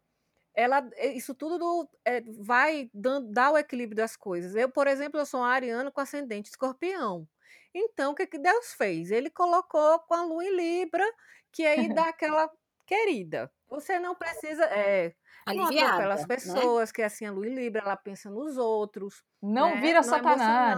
[0.54, 4.54] ela, é, isso tudo do- é, vai dando, dar o equilíbrio das coisas.
[4.54, 7.26] Eu, por exemplo, eu sou um ariano com ascendente escorpião.
[7.74, 9.10] Então, o que, que Deus fez?
[9.10, 11.04] Ele colocou com a lua em Libra,
[11.52, 12.50] que aí dá aquela
[12.86, 13.50] querida.
[13.68, 14.64] Você não precisa.
[14.64, 15.14] É,
[15.46, 15.86] Aliviada.
[15.86, 16.26] atropela as né?
[16.26, 19.24] pessoas, que assim, a lua em Libra, ela pensa nos outros.
[19.40, 19.80] não né?
[19.80, 20.02] vira Não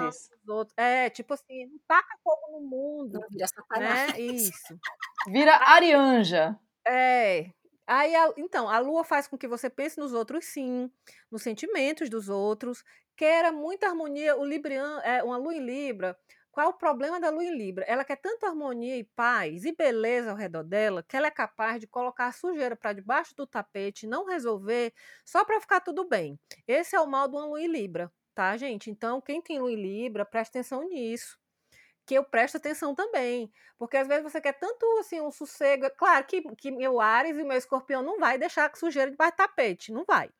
[0.07, 0.75] nos outros.
[0.77, 3.21] É, tipo assim, não taca fogo no mundo.
[3.21, 4.13] Não vira satanás.
[4.13, 4.21] Né?
[4.21, 4.79] Isso.
[5.27, 6.59] Vira arianja.
[6.87, 7.51] É.
[7.95, 10.91] Aí, a- então, a lua faz com que você pense nos outros, sim,
[11.31, 12.83] nos sentimentos dos outros,
[13.17, 14.37] queira muita harmonia.
[14.37, 16.17] O Libriano, é uma lua em Libra.
[16.51, 17.85] Qual é o problema da lua em Libra?
[17.87, 21.81] Ela quer tanta harmonia e paz e beleza ao redor dela que ela é capaz
[21.81, 24.93] de colocar a sujeira para debaixo do tapete, não resolver,
[25.25, 26.39] só para ficar tudo bem.
[26.67, 28.91] Esse é o mal uma lua em Libra, tá, gente?
[28.91, 31.39] Então, quem tem lua em Libra, presta atenção nisso
[32.07, 33.53] que eu presto atenção também.
[33.79, 35.88] Porque às vezes você quer tanto assim um sossego.
[35.97, 39.93] Claro que, que meu Ares e meu escorpião não vai deixar sujeira debaixo do tapete,
[39.93, 40.31] não vai.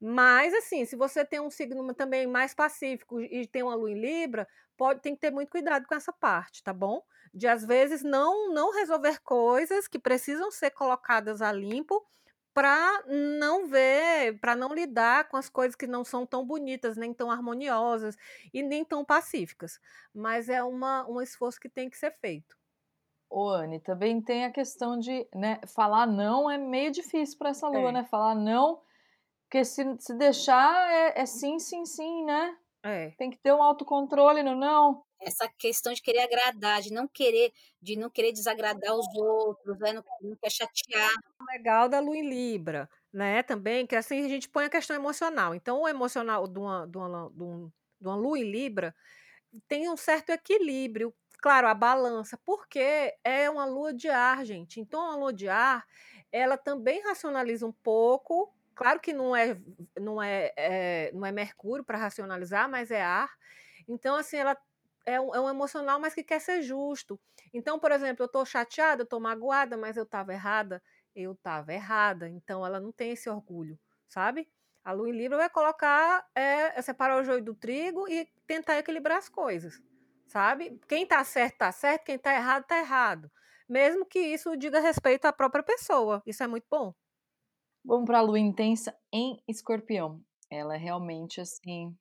[0.00, 4.00] Mas assim, se você tem um signo também mais pacífico e tem uma lua em
[4.00, 7.02] Libra, pode tem que ter muito cuidado com essa parte, tá bom?
[7.32, 12.04] De às vezes não não resolver coisas que precisam ser colocadas a limpo
[12.54, 17.14] para não ver, para não lidar com as coisas que não são tão bonitas, nem
[17.14, 18.16] tão harmoniosas
[18.52, 19.80] e nem tão pacíficas.
[20.14, 22.56] Mas é uma, um esforço que tem que ser feito.
[23.30, 27.66] Ô, Anne, também tem a questão de, né, falar não é meio difícil para essa
[27.68, 27.92] lua, É.
[27.92, 28.04] né?
[28.04, 28.82] Falar não,
[29.44, 32.56] porque se, se deixar é, é sim, sim, sim, né?
[32.82, 33.10] É.
[33.18, 35.04] Tem que ter um autocontrole no não.
[35.24, 39.92] Essa questão de querer agradar, de não querer, de não querer desagradar os outros, né?
[39.92, 41.10] não, não quer chatear.
[41.50, 43.42] legal da lua em Libra, né?
[43.42, 45.54] Também, que assim a gente põe a questão emocional.
[45.54, 48.94] Então, o emocional de uma, de uma, de um- de uma em Libra
[49.68, 51.14] tem um certo equilíbrio.
[51.40, 54.80] Claro, a balança, porque é uma lua de ar, gente.
[54.80, 55.84] Então, a lua de ar,
[56.30, 58.52] ela também racionaliza um pouco.
[58.74, 59.58] Claro que não é,
[60.00, 63.30] não é, é- não é Mercúrio para racionalizar, mas é ar.
[63.88, 64.56] Então, assim, ela
[65.06, 67.20] é um, é um emocional, mas que quer ser justo.
[67.52, 70.82] Então, por exemplo, eu estou chateada, estou magoada, mas eu estava errada
[71.14, 72.28] eu estava errada.
[72.28, 74.48] Então ela não tem esse orgulho, sabe?
[74.84, 78.78] A lua em Libra vai colocar, é, é separar o joio do trigo e tentar
[78.78, 79.80] equilibrar as coisas,
[80.26, 80.80] sabe?
[80.88, 83.30] Quem tá certo, tá certo, quem tá errado, tá errado.
[83.68, 86.20] Mesmo que isso diga respeito à própria pessoa.
[86.26, 86.92] Isso é muito bom.
[87.84, 90.20] Vamos para a lua intensa em escorpião.
[90.50, 91.96] Ela é realmente assim.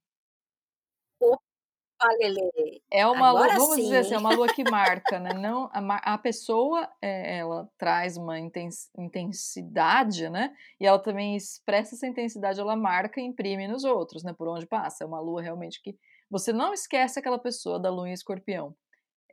[2.91, 4.23] É uma lua, Agora vamos dizer assim, é sim.
[4.23, 5.33] uma lua que marca, né?
[5.33, 10.55] Não, a, a pessoa, é, ela traz uma intens- intensidade, né?
[10.79, 14.33] E ela também expressa essa intensidade, ela marca e imprime nos outros, né?
[14.33, 15.03] Por onde passa.
[15.03, 15.97] É uma lua realmente que
[16.29, 18.75] você não esquece aquela pessoa da lua em escorpião.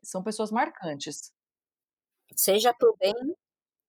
[0.03, 1.33] São pessoas marcantes.
[2.37, 3.15] Seja pro bem,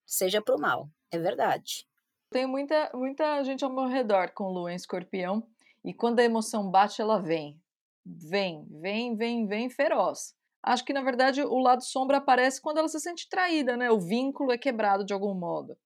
[0.06, 0.90] seja pro mal.
[1.12, 1.88] É verdade.
[2.30, 5.48] Tem muita, muita gente ao meu redor com lua em escorpião
[5.84, 7.60] e quando a emoção bate, ela vem.
[8.06, 10.36] Vem, vem, vem, vem feroz.
[10.62, 13.90] Acho que na verdade o lado sombra aparece quando ela se sente traída, né?
[13.90, 15.78] O vínculo é quebrado de algum modo.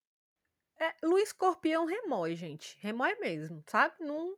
[0.79, 2.77] É, Lua escorpião remói, gente.
[2.81, 3.95] Remói mesmo, sabe?
[3.99, 4.35] Não.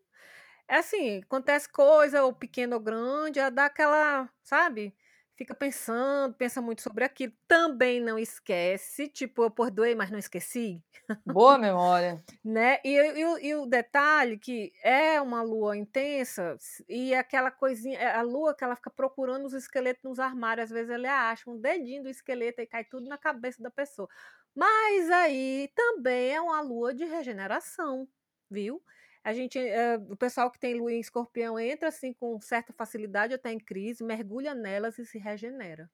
[0.67, 4.95] É assim, acontece coisa, ou pequeno ou grande, ela dá aquela, sabe?
[5.37, 7.33] Fica pensando, pensa muito sobre aquilo.
[7.45, 10.81] Também não esquece, tipo, eu perdoei, mas não esqueci.
[11.25, 12.23] Boa memória.
[12.43, 12.79] né?
[12.85, 18.21] E, e, e, o detalhe que é uma lua intensa e aquela coisinha, é a
[18.21, 22.03] lua que ela fica procurando os esqueletos nos armários, às vezes ela acha um dedinho
[22.03, 24.07] do esqueleto e cai tudo na cabeça da pessoa.
[24.55, 28.07] Mas aí também é uma lua de regeneração,
[28.49, 28.81] viu?
[29.25, 33.33] A gente, é, o pessoal que tem lua em escorpião entra assim com certa facilidade
[33.33, 35.89] até em crise, mergulha nelas e se regenera.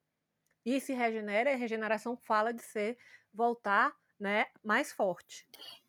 [0.66, 2.98] E se regenera, e regeneração fala de ser
[3.32, 5.46] voltar, né, mais forte.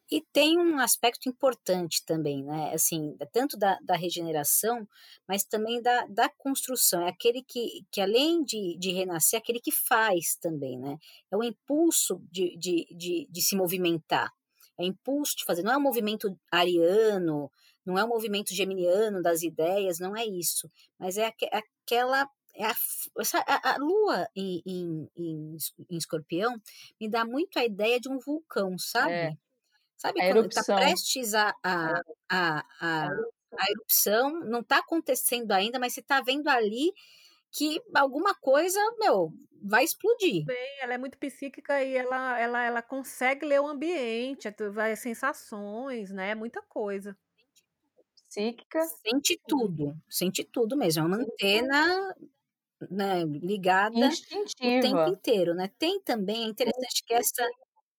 [0.10, 2.72] E tem um aspecto importante também, né?
[2.74, 4.88] Assim, tanto da, da regeneração,
[5.28, 7.06] mas também da, da construção.
[7.06, 10.98] É aquele que, que além de, de renascer, é aquele que faz também, né?
[11.30, 14.32] É o impulso de, de, de, de se movimentar
[14.80, 17.52] é impulso de fazer, não é um movimento ariano,
[17.86, 22.76] não é um movimento geminiano das ideias, não é isso, mas é aquela é a,
[23.48, 25.58] a, a, lua em, em, em,
[25.90, 26.56] em, escorpião
[27.02, 29.12] me dá muito a ideia de um vulcão, sabe?
[29.12, 29.34] É.
[29.98, 33.10] Sabe a quando está prestes a, a, a, a,
[33.58, 36.92] a erupção, não está acontecendo ainda, mas você está vendo ali
[37.54, 40.46] que alguma coisa, meu, vai explodir.
[40.46, 46.12] Bem, ela é muito psíquica e ela, ela, ela consegue ler o ambiente, vai sensações,
[46.12, 46.36] né?
[46.36, 47.18] Muita coisa.
[48.30, 48.80] Psíquica.
[49.06, 51.04] Sente tudo, sente tudo mesmo.
[51.04, 52.16] É uma antena
[52.90, 54.78] né, ligada instintiva.
[54.78, 55.70] o tempo inteiro, né?
[55.78, 57.48] Tem também, é interessante que essa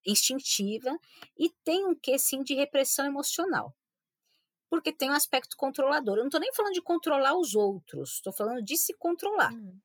[0.07, 0.99] instintiva
[1.39, 3.75] e tem um quê, sim, de repressão emocional.
[4.71, 6.17] Porque tem um aspecto controlador.
[6.17, 9.79] Eu não estou nem falando de controlar os outros, estou falando de se controlar, hum.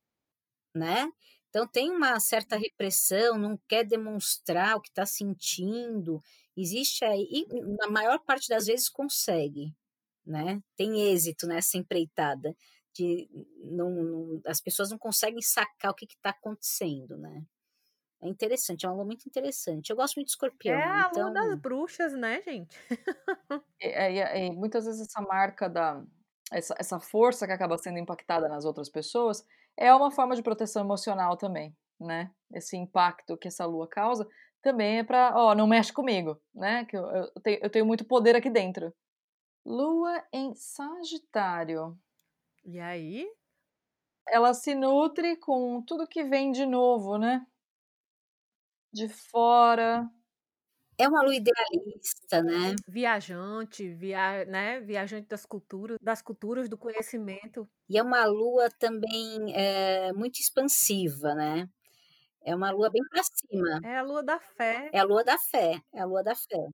[0.76, 1.12] né?
[1.50, 6.22] Então tem uma certa repressão, não quer demonstrar o que está sentindo.
[6.56, 7.46] Existe aí, e
[7.78, 9.76] na maior parte das vezes consegue,
[10.26, 10.62] né?
[10.76, 12.56] Tem êxito nessa empreitada.
[12.94, 13.30] De,
[13.64, 17.44] não, não, as pessoas não conseguem sacar o que está acontecendo, né?
[18.22, 19.90] É interessante, é um momento interessante.
[19.90, 20.78] Eu gosto muito de escorpião.
[20.78, 21.24] É a então...
[21.24, 22.78] lua das bruxas, né, gente?
[23.80, 26.04] é, é, é, muitas vezes essa marca da.
[26.52, 29.46] Essa, essa força que acaba sendo impactada nas outras pessoas
[29.78, 32.32] é uma forma de proteção emocional também, né?
[32.54, 34.28] Esse impacto que essa lua causa
[34.62, 36.86] também é para, ó, não mexe comigo, né?
[36.86, 38.94] Que eu, eu, tenho, eu tenho muito poder aqui dentro.
[39.66, 41.98] Lua em Sagitário.
[42.66, 43.26] E aí?
[44.28, 47.46] Ela se nutre com tudo que vem de novo, né?
[48.92, 50.10] De fora.
[50.98, 52.76] É uma lua idealista, né?
[52.88, 54.82] Viajante, via, né?
[54.82, 57.70] Viajante das culturas, das culturas, do conhecimento.
[57.90, 61.70] E é uma lua também é, muito expansiva, né?
[62.44, 63.80] É uma lua bem para cima.
[63.84, 64.90] É a lua da fé.
[64.94, 65.82] É a lua da fé.
[65.94, 66.68] É a lua da fé.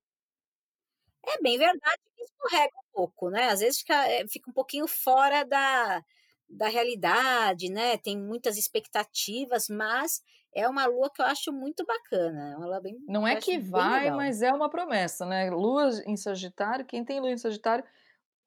[1.27, 3.49] É bem verdade que escorrega um pouco, né?
[3.49, 6.01] Às vezes fica, eh, fica um pouquinho fora da,
[6.49, 7.97] da realidade, né?
[7.97, 10.21] Tem muitas expectativas, mas
[10.55, 12.53] é uma lua que eu acho muito bacana.
[12.53, 15.49] É uma lua bem, Não é que vai, mas é uma promessa, né?
[15.51, 17.83] Lua em Sagitário, quem tem lua em Sagitário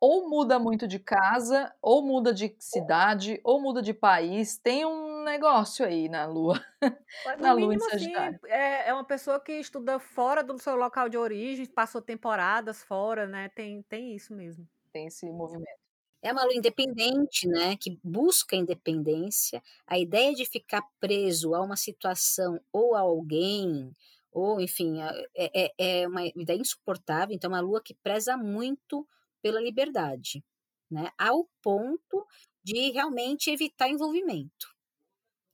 [0.01, 4.57] ou muda muito de casa, ou muda de cidade, ou muda de país.
[4.57, 6.64] Tem um negócio aí na lua.
[7.38, 8.40] na lua em assim, Sagitário.
[8.42, 12.83] Assim, é, é uma pessoa que estuda fora do seu local de origem, passou temporadas
[12.83, 13.49] fora, né?
[13.49, 14.66] Tem, tem isso mesmo.
[14.92, 15.88] Tem esse movimento.
[16.23, 19.63] É uma lua independente, né, que busca independência.
[19.87, 23.93] A ideia de ficar preso a uma situação ou a alguém,
[24.33, 27.35] ou enfim, é, é, é uma ideia insuportável.
[27.35, 29.07] Então, é uma lua que preza muito
[29.41, 30.45] pela liberdade,
[30.91, 32.27] né, ao ponto
[32.65, 34.75] de realmente evitar envolvimento,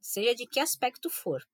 [0.01, 1.45] seja de que aspecto for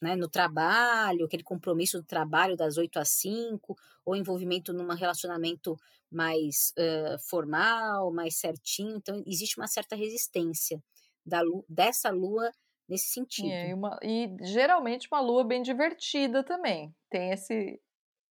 [0.00, 5.76] né, no trabalho, aquele compromisso do trabalho das 8 às 5, ou envolvimento num relacionamento
[6.14, 8.96] mais uh, formal, mais certinho.
[8.96, 10.82] Então, existe uma certa resistência
[11.24, 12.50] da, dessa lua
[12.88, 13.48] nesse sentido.
[13.50, 16.94] É, e, uma, e geralmente uma lua bem divertida também.
[17.10, 17.80] Tem esse,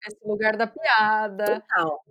[0.06, 1.62] esse lugar da piada.
[1.62, 2.04] Total.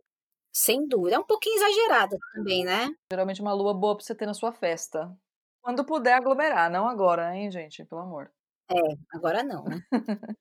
[0.52, 1.16] Sem dúvida.
[1.16, 2.88] É um pouquinho exagerada também, né?
[3.12, 5.14] Geralmente uma lua boa para você ter na sua festa.
[5.62, 7.84] Quando puder aglomerar, não agora, hein, gente?
[7.84, 8.32] Pelo amor.
[8.70, 8.76] É,
[9.14, 9.82] agora não, né?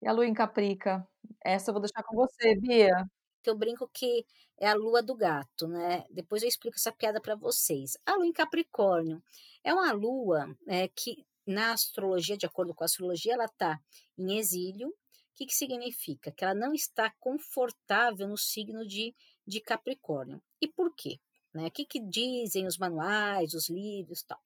[0.00, 1.06] E a lua em Caprica?
[1.44, 3.04] Essa eu vou deixar com você, Bia.
[3.42, 4.26] Que eu brinco que
[4.58, 6.04] é a lua do gato, né?
[6.10, 7.96] Depois eu explico essa piada para vocês.
[8.04, 9.22] A lua em Capricórnio
[9.62, 13.80] é uma lua é, que, na astrologia, de acordo com a astrologia, ela está
[14.16, 14.88] em exílio.
[14.88, 14.94] O
[15.34, 16.32] que, que significa?
[16.32, 19.14] Que ela não está confortável no signo de,
[19.46, 20.42] de Capricórnio.
[20.60, 21.20] E por quê?
[21.54, 21.66] Né?
[21.66, 24.38] O que, que dizem os manuais, os livros tal?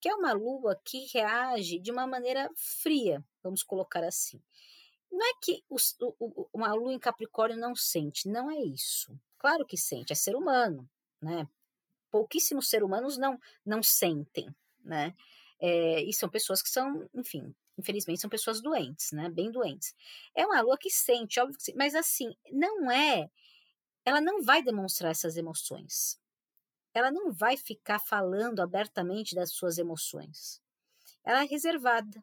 [0.00, 4.42] Que é uma lua que reage de uma maneira fria, vamos colocar assim.
[5.10, 9.18] Não é que os, o, uma lua em Capricórnio não sente, não é isso.
[9.38, 10.88] Claro que sente, é ser humano,
[11.20, 11.48] né?
[12.10, 14.54] Pouquíssimos seres humanos não, não sentem,
[14.84, 15.14] né?
[15.58, 19.28] É, e são pessoas que são, enfim, infelizmente são pessoas doentes, né?
[19.28, 19.94] Bem doentes.
[20.34, 23.30] É uma lua que sente, óbvio que sim, mas assim, não é.
[24.04, 26.18] Ela não vai demonstrar essas emoções.
[26.94, 30.60] Ela não vai ficar falando abertamente das suas emoções.
[31.24, 32.22] Ela é reservada.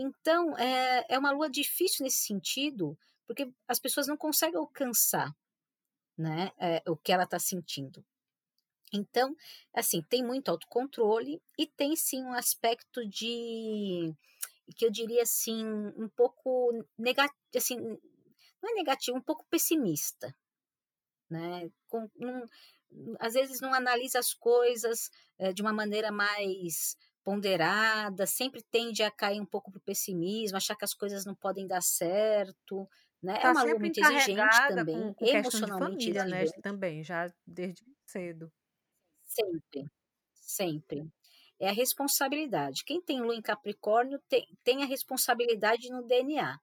[0.00, 2.96] Então, é, é uma lua difícil nesse sentido,
[3.26, 5.36] porque as pessoas não conseguem alcançar
[6.16, 8.04] né, é, o que ela está sentindo.
[8.92, 9.34] Então,
[9.74, 14.14] assim, tem muito autocontrole e tem sim um aspecto de
[14.76, 17.76] que eu diria assim, um pouco negativo, assim,
[18.62, 20.34] não é negativo, um pouco pessimista,
[21.28, 21.70] né?
[21.88, 22.08] Com,
[23.18, 29.10] às vezes não analisa as coisas é, de uma maneira mais ponderada, sempre tende a
[29.10, 32.88] cair um pouco para o pessimismo, achar que as coisas não podem dar certo,
[33.22, 33.38] né?
[33.42, 36.44] É Tá uma lua muito exigente também, com, com emocionalmente família, né?
[36.62, 38.52] Também, já desde cedo.
[39.24, 39.90] sempre,
[40.34, 41.06] sempre.
[41.60, 42.84] É a responsabilidade.
[42.84, 46.58] Quem tem lua em Capricórnio tem, tem a responsabilidade no DNA.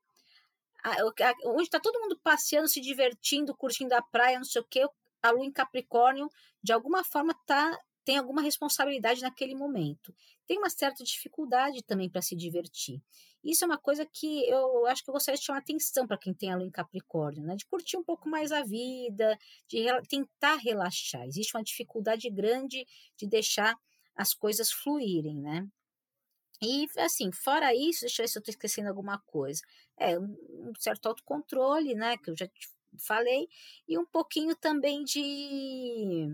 [0.83, 0.91] A-
[1.29, 4.85] a- Onde está todo mundo passeando, se divertindo, curtindo a praia, não sei o quê,
[5.21, 6.29] a lua em Capricórnio,
[6.63, 10.15] de alguma forma, tá, tem alguma responsabilidade naquele momento.
[10.47, 13.01] Tem uma certa dificuldade também para se divertir.
[13.43, 16.33] Isso é uma coisa que eu acho que eu gostaria de chamar atenção para quem
[16.33, 17.55] tem a lua em Capricórnio, né?
[17.55, 19.37] De curtir um pouco mais a vida,
[19.67, 21.25] de rela- tentar relaxar.
[21.27, 22.85] Existe uma dificuldade grande
[23.17, 23.75] de deixar
[24.15, 25.67] as coisas fluírem, né?
[26.61, 29.61] E, assim, fora isso, deixa eu ver se eu estou esquecendo alguma coisa.
[29.97, 32.47] É, um certo autocontrole, né, que eu já
[33.05, 33.47] falei,
[33.87, 36.27] e um pouquinho também de,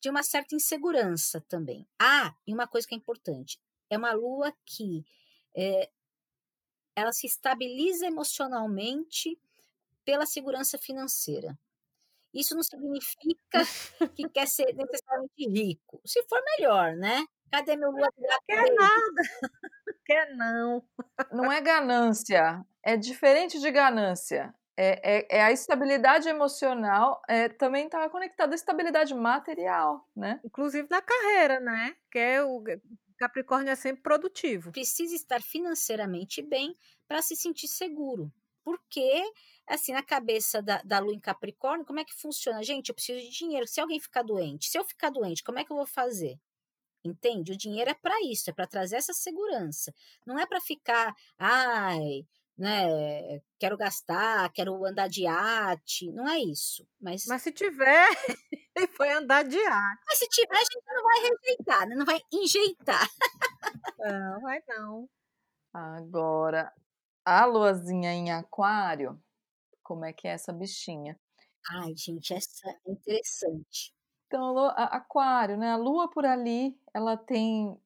[0.00, 1.86] de uma certa insegurança também.
[2.00, 3.58] Ah, e uma coisa que é importante,
[3.90, 5.04] é uma lua que
[5.56, 5.90] é,
[6.94, 9.38] ela se estabiliza emocionalmente
[10.04, 11.58] pela segurança financeira.
[12.32, 13.62] Isso não significa
[14.14, 16.00] que quer ser necessariamente rico.
[16.04, 17.24] Se for melhor, né?
[17.50, 19.22] Cadê meu lua de gato Quer nada,
[20.04, 20.84] quer não.
[21.32, 24.54] Não é ganância, é diferente de ganância.
[24.80, 30.40] É, é, é a estabilidade emocional, é, também está conectada à estabilidade material, né?
[30.44, 31.96] Inclusive na carreira, né?
[32.12, 32.62] Que é o
[33.16, 34.70] Capricórnio é sempre produtivo.
[34.70, 36.76] precisa estar financeiramente bem
[37.08, 38.32] para se sentir seguro.
[38.62, 39.24] Porque,
[39.66, 42.62] assim, na cabeça da, da lua em Capricórnio, como é que funciona?
[42.62, 43.66] Gente, eu preciso de dinheiro.
[43.66, 46.38] Se alguém ficar doente, se eu ficar doente, como é que eu vou fazer?
[47.04, 47.50] Entende?
[47.50, 49.92] O dinheiro é para isso, é para trazer essa segurança.
[50.24, 52.24] Não é para ficar, ai,
[52.58, 56.10] né, quero gastar, quero andar de iate.
[56.12, 56.86] Não é isso.
[57.00, 58.08] Mas, mas, Mas se tiver,
[58.96, 59.94] foi andar de ar.
[60.10, 61.94] se tiver, a gente não vai rejeitar, né?
[61.94, 63.08] não vai enjeitar.
[63.98, 65.08] Não, vai não.
[65.72, 66.72] Agora,
[67.24, 69.20] a luazinha em aquário,
[69.82, 71.18] como é que é essa bichinha?
[71.70, 73.92] Ai, gente, essa é interessante.
[74.26, 75.72] Então, aquário, né?
[75.72, 77.78] A lua por ali, ela tem.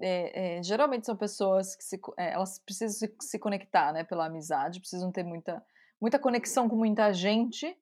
[0.00, 4.04] É, é, geralmente são pessoas que se, é, elas precisam se, se conectar, né?
[4.04, 5.64] Pela amizade, precisam ter muita,
[6.00, 7.76] muita conexão com muita gente.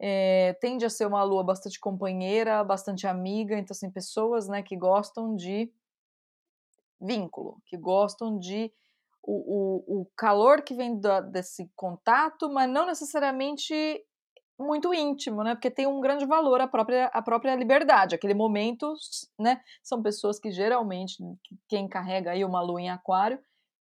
[0.00, 3.58] é, tende a ser uma lua bastante companheira, bastante amiga.
[3.58, 4.62] Então, assim, pessoas, né?
[4.62, 5.72] Que gostam de
[7.00, 8.72] vínculo, que gostam de
[9.22, 13.74] o, o, o calor que vem da- desse contato, mas não necessariamente
[14.58, 15.54] muito íntimo, né?
[15.54, 18.14] Porque tem um grande valor a própria, a própria liberdade.
[18.14, 18.94] Aquele momento,
[19.38, 19.62] né?
[19.82, 23.38] São pessoas que geralmente, que- quem carrega aí uma lua em aquário,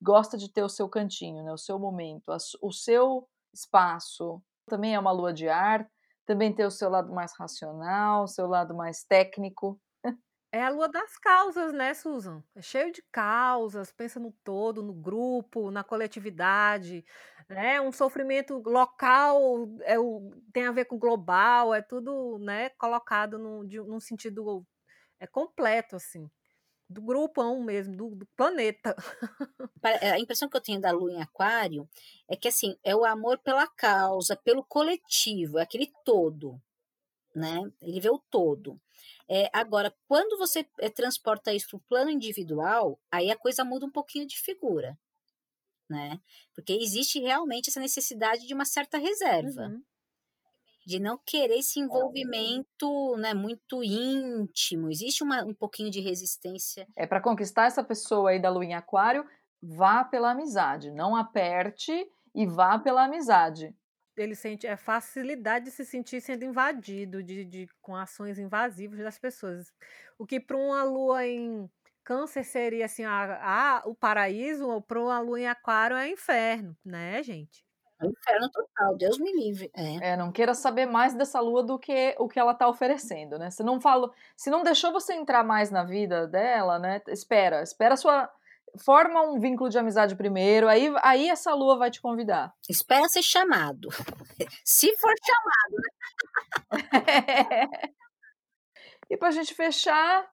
[0.02, 1.52] gosta de ter o seu cantinho, né?
[1.52, 2.30] O seu momento,
[2.62, 4.42] o seu espaço.
[4.68, 5.88] Também é uma lua de ar,
[6.26, 9.80] também tem o seu lado mais racional, o seu lado mais técnico.
[10.52, 12.42] É a lua das causas, né, Susan?
[12.54, 17.04] É cheio de causas, pensa no todo, no grupo, na coletividade,
[17.48, 17.80] né?
[17.80, 23.66] Um sofrimento local é o, tem a ver com global, é tudo, né, colocado num,
[23.66, 24.66] de, num sentido
[25.20, 26.30] é completo, assim,
[26.88, 28.94] do grupão mesmo, do, do planeta.
[29.82, 31.88] A impressão que eu tenho da lua em aquário
[32.28, 36.60] é que, assim, é o amor pela causa, pelo coletivo, é aquele todo,
[37.34, 37.60] né?
[37.82, 38.80] Ele vê o todo.
[39.28, 43.86] É, agora, quando você eh, transporta isso para o plano individual, aí a coisa muda
[43.86, 44.98] um pouquinho de figura,
[45.88, 46.20] né?
[46.54, 49.82] Porque existe realmente essa necessidade de uma certa reserva, Uhum.
[50.86, 54.90] de não querer esse envolvimento, né, muito íntimo.
[54.90, 56.86] Existe uma, um pouquinho de resistência.
[56.96, 59.26] É para conquistar essa pessoa aí da lua em aquário,
[59.62, 61.92] vá pela amizade, não aperte
[62.34, 63.74] e vá pela amizade.
[64.16, 69.18] Ele sente é facilidade de se sentir sendo invadido de, de com ações invasivas das
[69.18, 69.70] pessoas.
[70.18, 71.70] O que para uma lua em
[72.06, 76.76] câncer seria assim a, a- o paraíso, ou para uma lua em aquário é inferno,
[76.84, 77.66] né, gente?
[78.00, 79.70] É inferno total, Deus me livre.
[79.74, 80.10] É.
[80.12, 83.50] É, não queira saber mais dessa lua do que o que ela tá oferecendo, né?
[83.50, 87.02] Se não falo, se não deixou você entrar mais na vida dela, né?
[87.08, 88.30] Espera, espera a sua
[88.84, 92.52] forma um vínculo de amizade primeiro, aí, aí essa lua vai te convidar.
[92.68, 93.88] Espera ser chamado.
[94.64, 95.90] Se for chamado, né?
[99.10, 100.28] e pra gente fechar,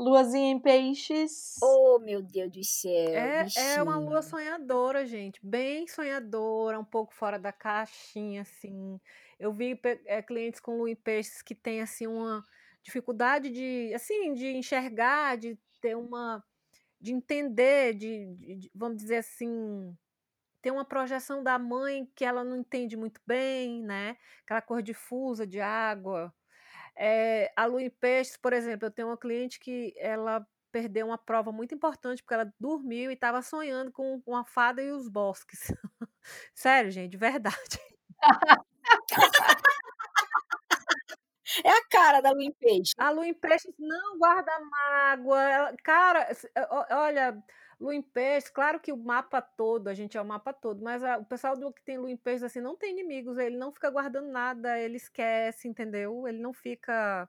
[0.00, 1.56] luazinha em peixes.
[1.62, 3.14] Oh, meu Deus do céu.
[3.14, 5.38] É, é uma lua sonhadora, gente.
[5.42, 8.98] Bem sonhadora, um pouco fora da caixinha, assim.
[9.38, 12.44] Eu vi é, clientes com lua em peixes que têm, assim, uma
[12.82, 16.42] dificuldade de, assim, de enxergar, de ter uma
[17.00, 19.96] de entender, de, de, vamos dizer assim,
[20.60, 24.18] ter uma projeção da mãe que ela não entende muito bem, né?
[24.44, 26.32] Aquela cor difusa de água.
[27.02, 31.16] É, a lua em peixes, por exemplo, eu tenho uma cliente que ela perdeu uma
[31.18, 35.08] prova muito importante porque ela dormiu e estava sonhando com, com a fada e os
[35.08, 35.72] bosques.
[36.54, 37.56] Sério, gente, de verdade.
[41.64, 42.92] É a cara da Lu em Peixe.
[42.98, 45.74] A Lu em Peixe não guarda mágoa.
[45.82, 46.28] cara,
[46.90, 47.42] olha,
[47.80, 51.02] Lu em Peixe, claro que o mapa todo, a gente é o mapa todo, mas
[51.02, 53.72] a, o pessoal do que tem Lu em Peixe, assim, não tem inimigos, ele não
[53.72, 56.28] fica guardando nada, ele esquece, entendeu?
[56.28, 57.28] Ele não fica...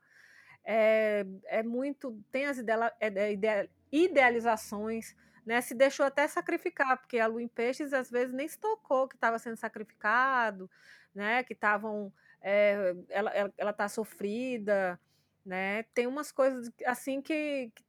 [0.63, 2.21] É, é muito...
[2.31, 5.61] Tem as é, idealizações, né?
[5.61, 9.15] Se deixou até sacrificar, porque a Lu em Peixes, às vezes, nem se tocou que
[9.15, 10.69] estava sendo sacrificado,
[11.15, 11.43] né?
[11.43, 14.99] Que estavam é, ela, ela, ela tá sofrida,
[15.45, 15.83] né?
[15.93, 17.83] Tem umas coisas assim que, que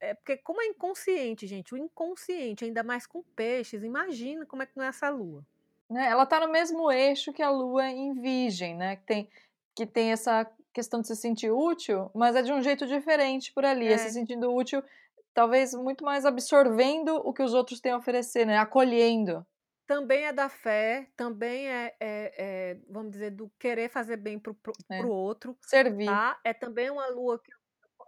[0.00, 4.66] é porque como é inconsciente, gente, o inconsciente, ainda mais com peixes, imagina como é
[4.66, 5.44] que não é essa lua.
[5.88, 6.06] Né?
[6.06, 8.96] Ela tá no mesmo eixo que a lua em virgem, né?
[8.96, 9.30] Que tem,
[9.74, 13.64] que tem essa questão de se sentir útil, mas é de um jeito diferente por
[13.64, 14.82] ali, é, é se sentindo útil,
[15.32, 18.58] talvez muito mais absorvendo o que os outros têm a oferecer, né?
[18.58, 19.46] Acolhendo
[19.86, 24.52] também é da fé, também é, é, é vamos dizer, do querer fazer bem pro,
[24.54, 25.04] pro, é.
[25.04, 25.56] outro.
[25.62, 26.06] Servir.
[26.06, 26.38] Tá?
[26.44, 27.52] É também uma lua que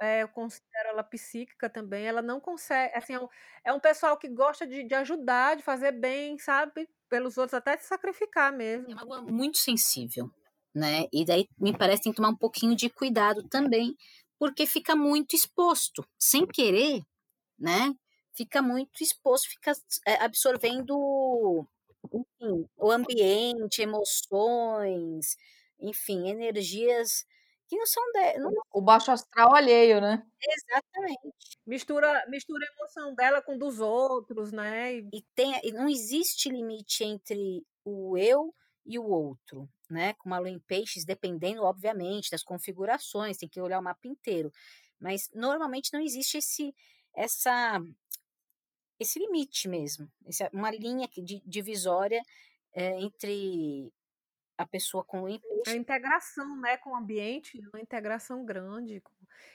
[0.01, 2.07] é, eu considero ela psíquica também.
[2.07, 2.94] Ela não consegue.
[2.96, 3.28] Assim, é um,
[3.64, 6.88] é um pessoal que gosta de, de ajudar, de fazer bem, sabe?
[7.09, 8.90] Pelos outros, até de sacrificar mesmo.
[8.90, 10.30] É uma lua muito sensível,
[10.74, 11.07] né?
[11.12, 13.96] E daí me parece que tem que tomar um pouquinho de cuidado também,
[14.38, 17.03] porque fica muito exposto, sem querer,
[17.59, 17.94] né?
[18.38, 19.72] fica muito exposto, fica
[20.07, 21.66] eh, absorvendo
[22.14, 25.36] enfim, o ambiente, emoções,
[25.80, 27.26] enfim, energias
[27.68, 28.50] que não são de, não...
[28.72, 30.26] o baixo astral alheio, né?
[30.40, 31.34] Exatamente.
[31.66, 34.94] Mistura, mistura a emoção dela com dos outros, né?
[34.94, 38.54] E, e tem, e não existe limite entre o eu
[38.86, 40.14] e o outro, né?
[40.14, 44.50] Com a lua em peixes, dependendo, obviamente, das configurações, tem que olhar o mapa inteiro.
[44.98, 46.74] Mas normalmente não existe esse
[47.14, 47.80] essa
[48.98, 52.20] esse limite mesmo, essa, uma linha de, divisória
[52.72, 53.92] é, entre
[54.59, 55.28] a pessoa com o
[55.66, 59.00] A integração, né, com o ambiente, uma integração grande.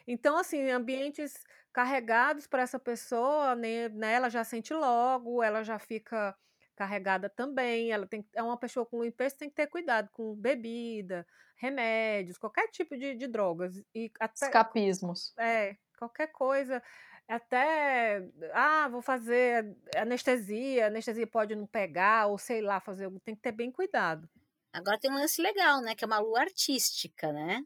[0.08, 1.34] Então, assim, ambientes
[1.74, 6.34] carregados para essa pessoa, né, né, ela já sente logo, ela já fica
[6.76, 7.92] carregada também.
[7.92, 11.28] Ela tem é uma pessoa com limpeza tem que ter cuidado com bebida,
[11.58, 15.34] remédios, qualquer tipo de, de drogas e até escapismos.
[15.38, 16.82] É, qualquer coisa
[17.28, 18.22] até,
[18.54, 23.52] ah, vou fazer anestesia, anestesia pode não pegar, ou sei lá, fazer, tem que ter
[23.52, 24.30] bem cuidado.
[24.74, 27.64] Agora tem um lance legal, né, que é uma lua artística, né?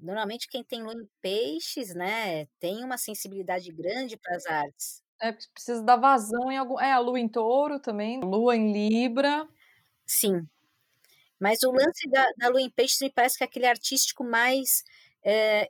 [0.00, 5.02] Normalmente quem tem lua em peixes, né, tem uma sensibilidade grande para as artes.
[5.20, 6.80] É, precisa dar vazão em algum.
[6.80, 9.46] É, a lua em touro também, lua em Libra.
[10.06, 10.48] Sim.
[11.38, 14.84] Mas o lance da, da lua em peixes me parece que é aquele artístico mais
[15.24, 15.68] é,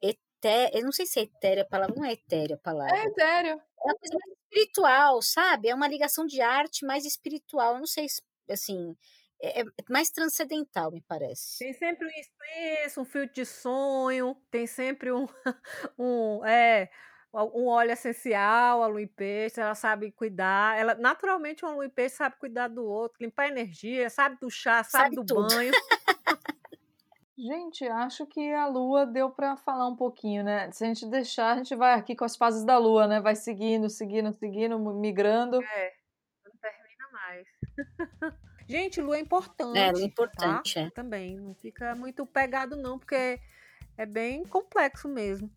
[0.73, 2.97] eu não sei se é etérea a palavra, não é etérea a palavra.
[2.97, 3.53] É etéreo.
[3.53, 5.69] É uma coisa mais espiritual, sabe?
[5.69, 7.75] É uma ligação de arte mais espiritual.
[7.75, 8.97] Eu não sei se, assim,
[9.43, 11.59] é, é mais transcendental, me parece.
[11.59, 15.27] Tem sempre um incenso, um fio de sonho, tem sempre um,
[15.99, 16.89] um é,
[17.35, 20.79] um óleo essencial, a lua em peixe, ela sabe cuidar.
[20.79, 24.51] Ela, naturalmente, uma lua em peixe sabe cuidar do outro, limpar a energia, sabe do
[24.51, 25.49] chá, sabe, sabe do tudo.
[25.49, 25.73] banho.
[27.37, 30.71] Gente, acho que a Lua deu para falar um pouquinho, né?
[30.71, 33.21] Se a gente deixar, a gente vai aqui com as fases da Lua, né?
[33.21, 35.61] Vai seguindo, seguindo, seguindo, migrando.
[35.61, 35.93] É,
[36.45, 37.49] não termina mais.
[38.73, 39.79] gente, Lua é importante.
[39.79, 40.81] É, Lua é importante, tá?
[40.81, 40.91] é.
[40.91, 43.39] Também, não fica muito pegado não, porque
[43.99, 45.51] é bem complexo mesmo.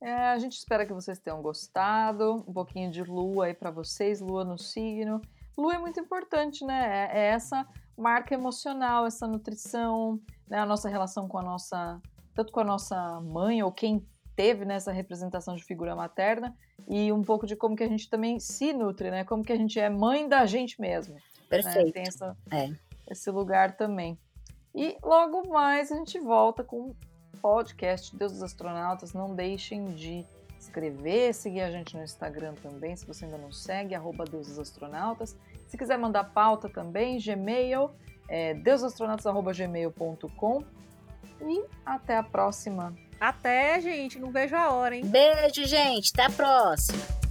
[0.00, 4.20] É, a gente espera que vocês tenham gostado, um pouquinho de Lua aí para vocês,
[4.20, 5.20] Lua no signo.
[5.56, 7.10] Lua é muito importante, né?
[7.12, 12.00] É, é essa marca emocional, essa nutrição, né, a nossa relação com a nossa,
[12.34, 16.54] tanto com a nossa mãe ou quem teve nessa representação de figura materna
[16.88, 19.24] e um pouco de como que a gente também se nutre, né?
[19.24, 21.16] Como que a gente é mãe da gente mesmo.
[21.48, 21.86] Perfeito.
[21.86, 21.92] Né?
[21.92, 22.70] Tem essa, é.
[23.10, 24.18] esse lugar também.
[24.74, 26.96] E logo mais a gente volta com o
[27.40, 29.12] podcast Deus dos Astronautas.
[29.12, 30.26] Não deixem de
[30.58, 34.58] escrever, seguir a gente no Instagram também, se você ainda não segue, arroba Deus dos
[34.58, 35.36] Astronautas.
[35.68, 37.90] Se quiser mandar pauta também, Gmail,
[38.28, 40.64] é deusastronautas.gmail.com.
[41.40, 42.94] E até a próxima.
[43.20, 44.18] Até, gente.
[44.18, 45.04] Não vejo a hora, hein?
[45.04, 46.12] Beijo, gente.
[46.14, 47.25] Até a próxima.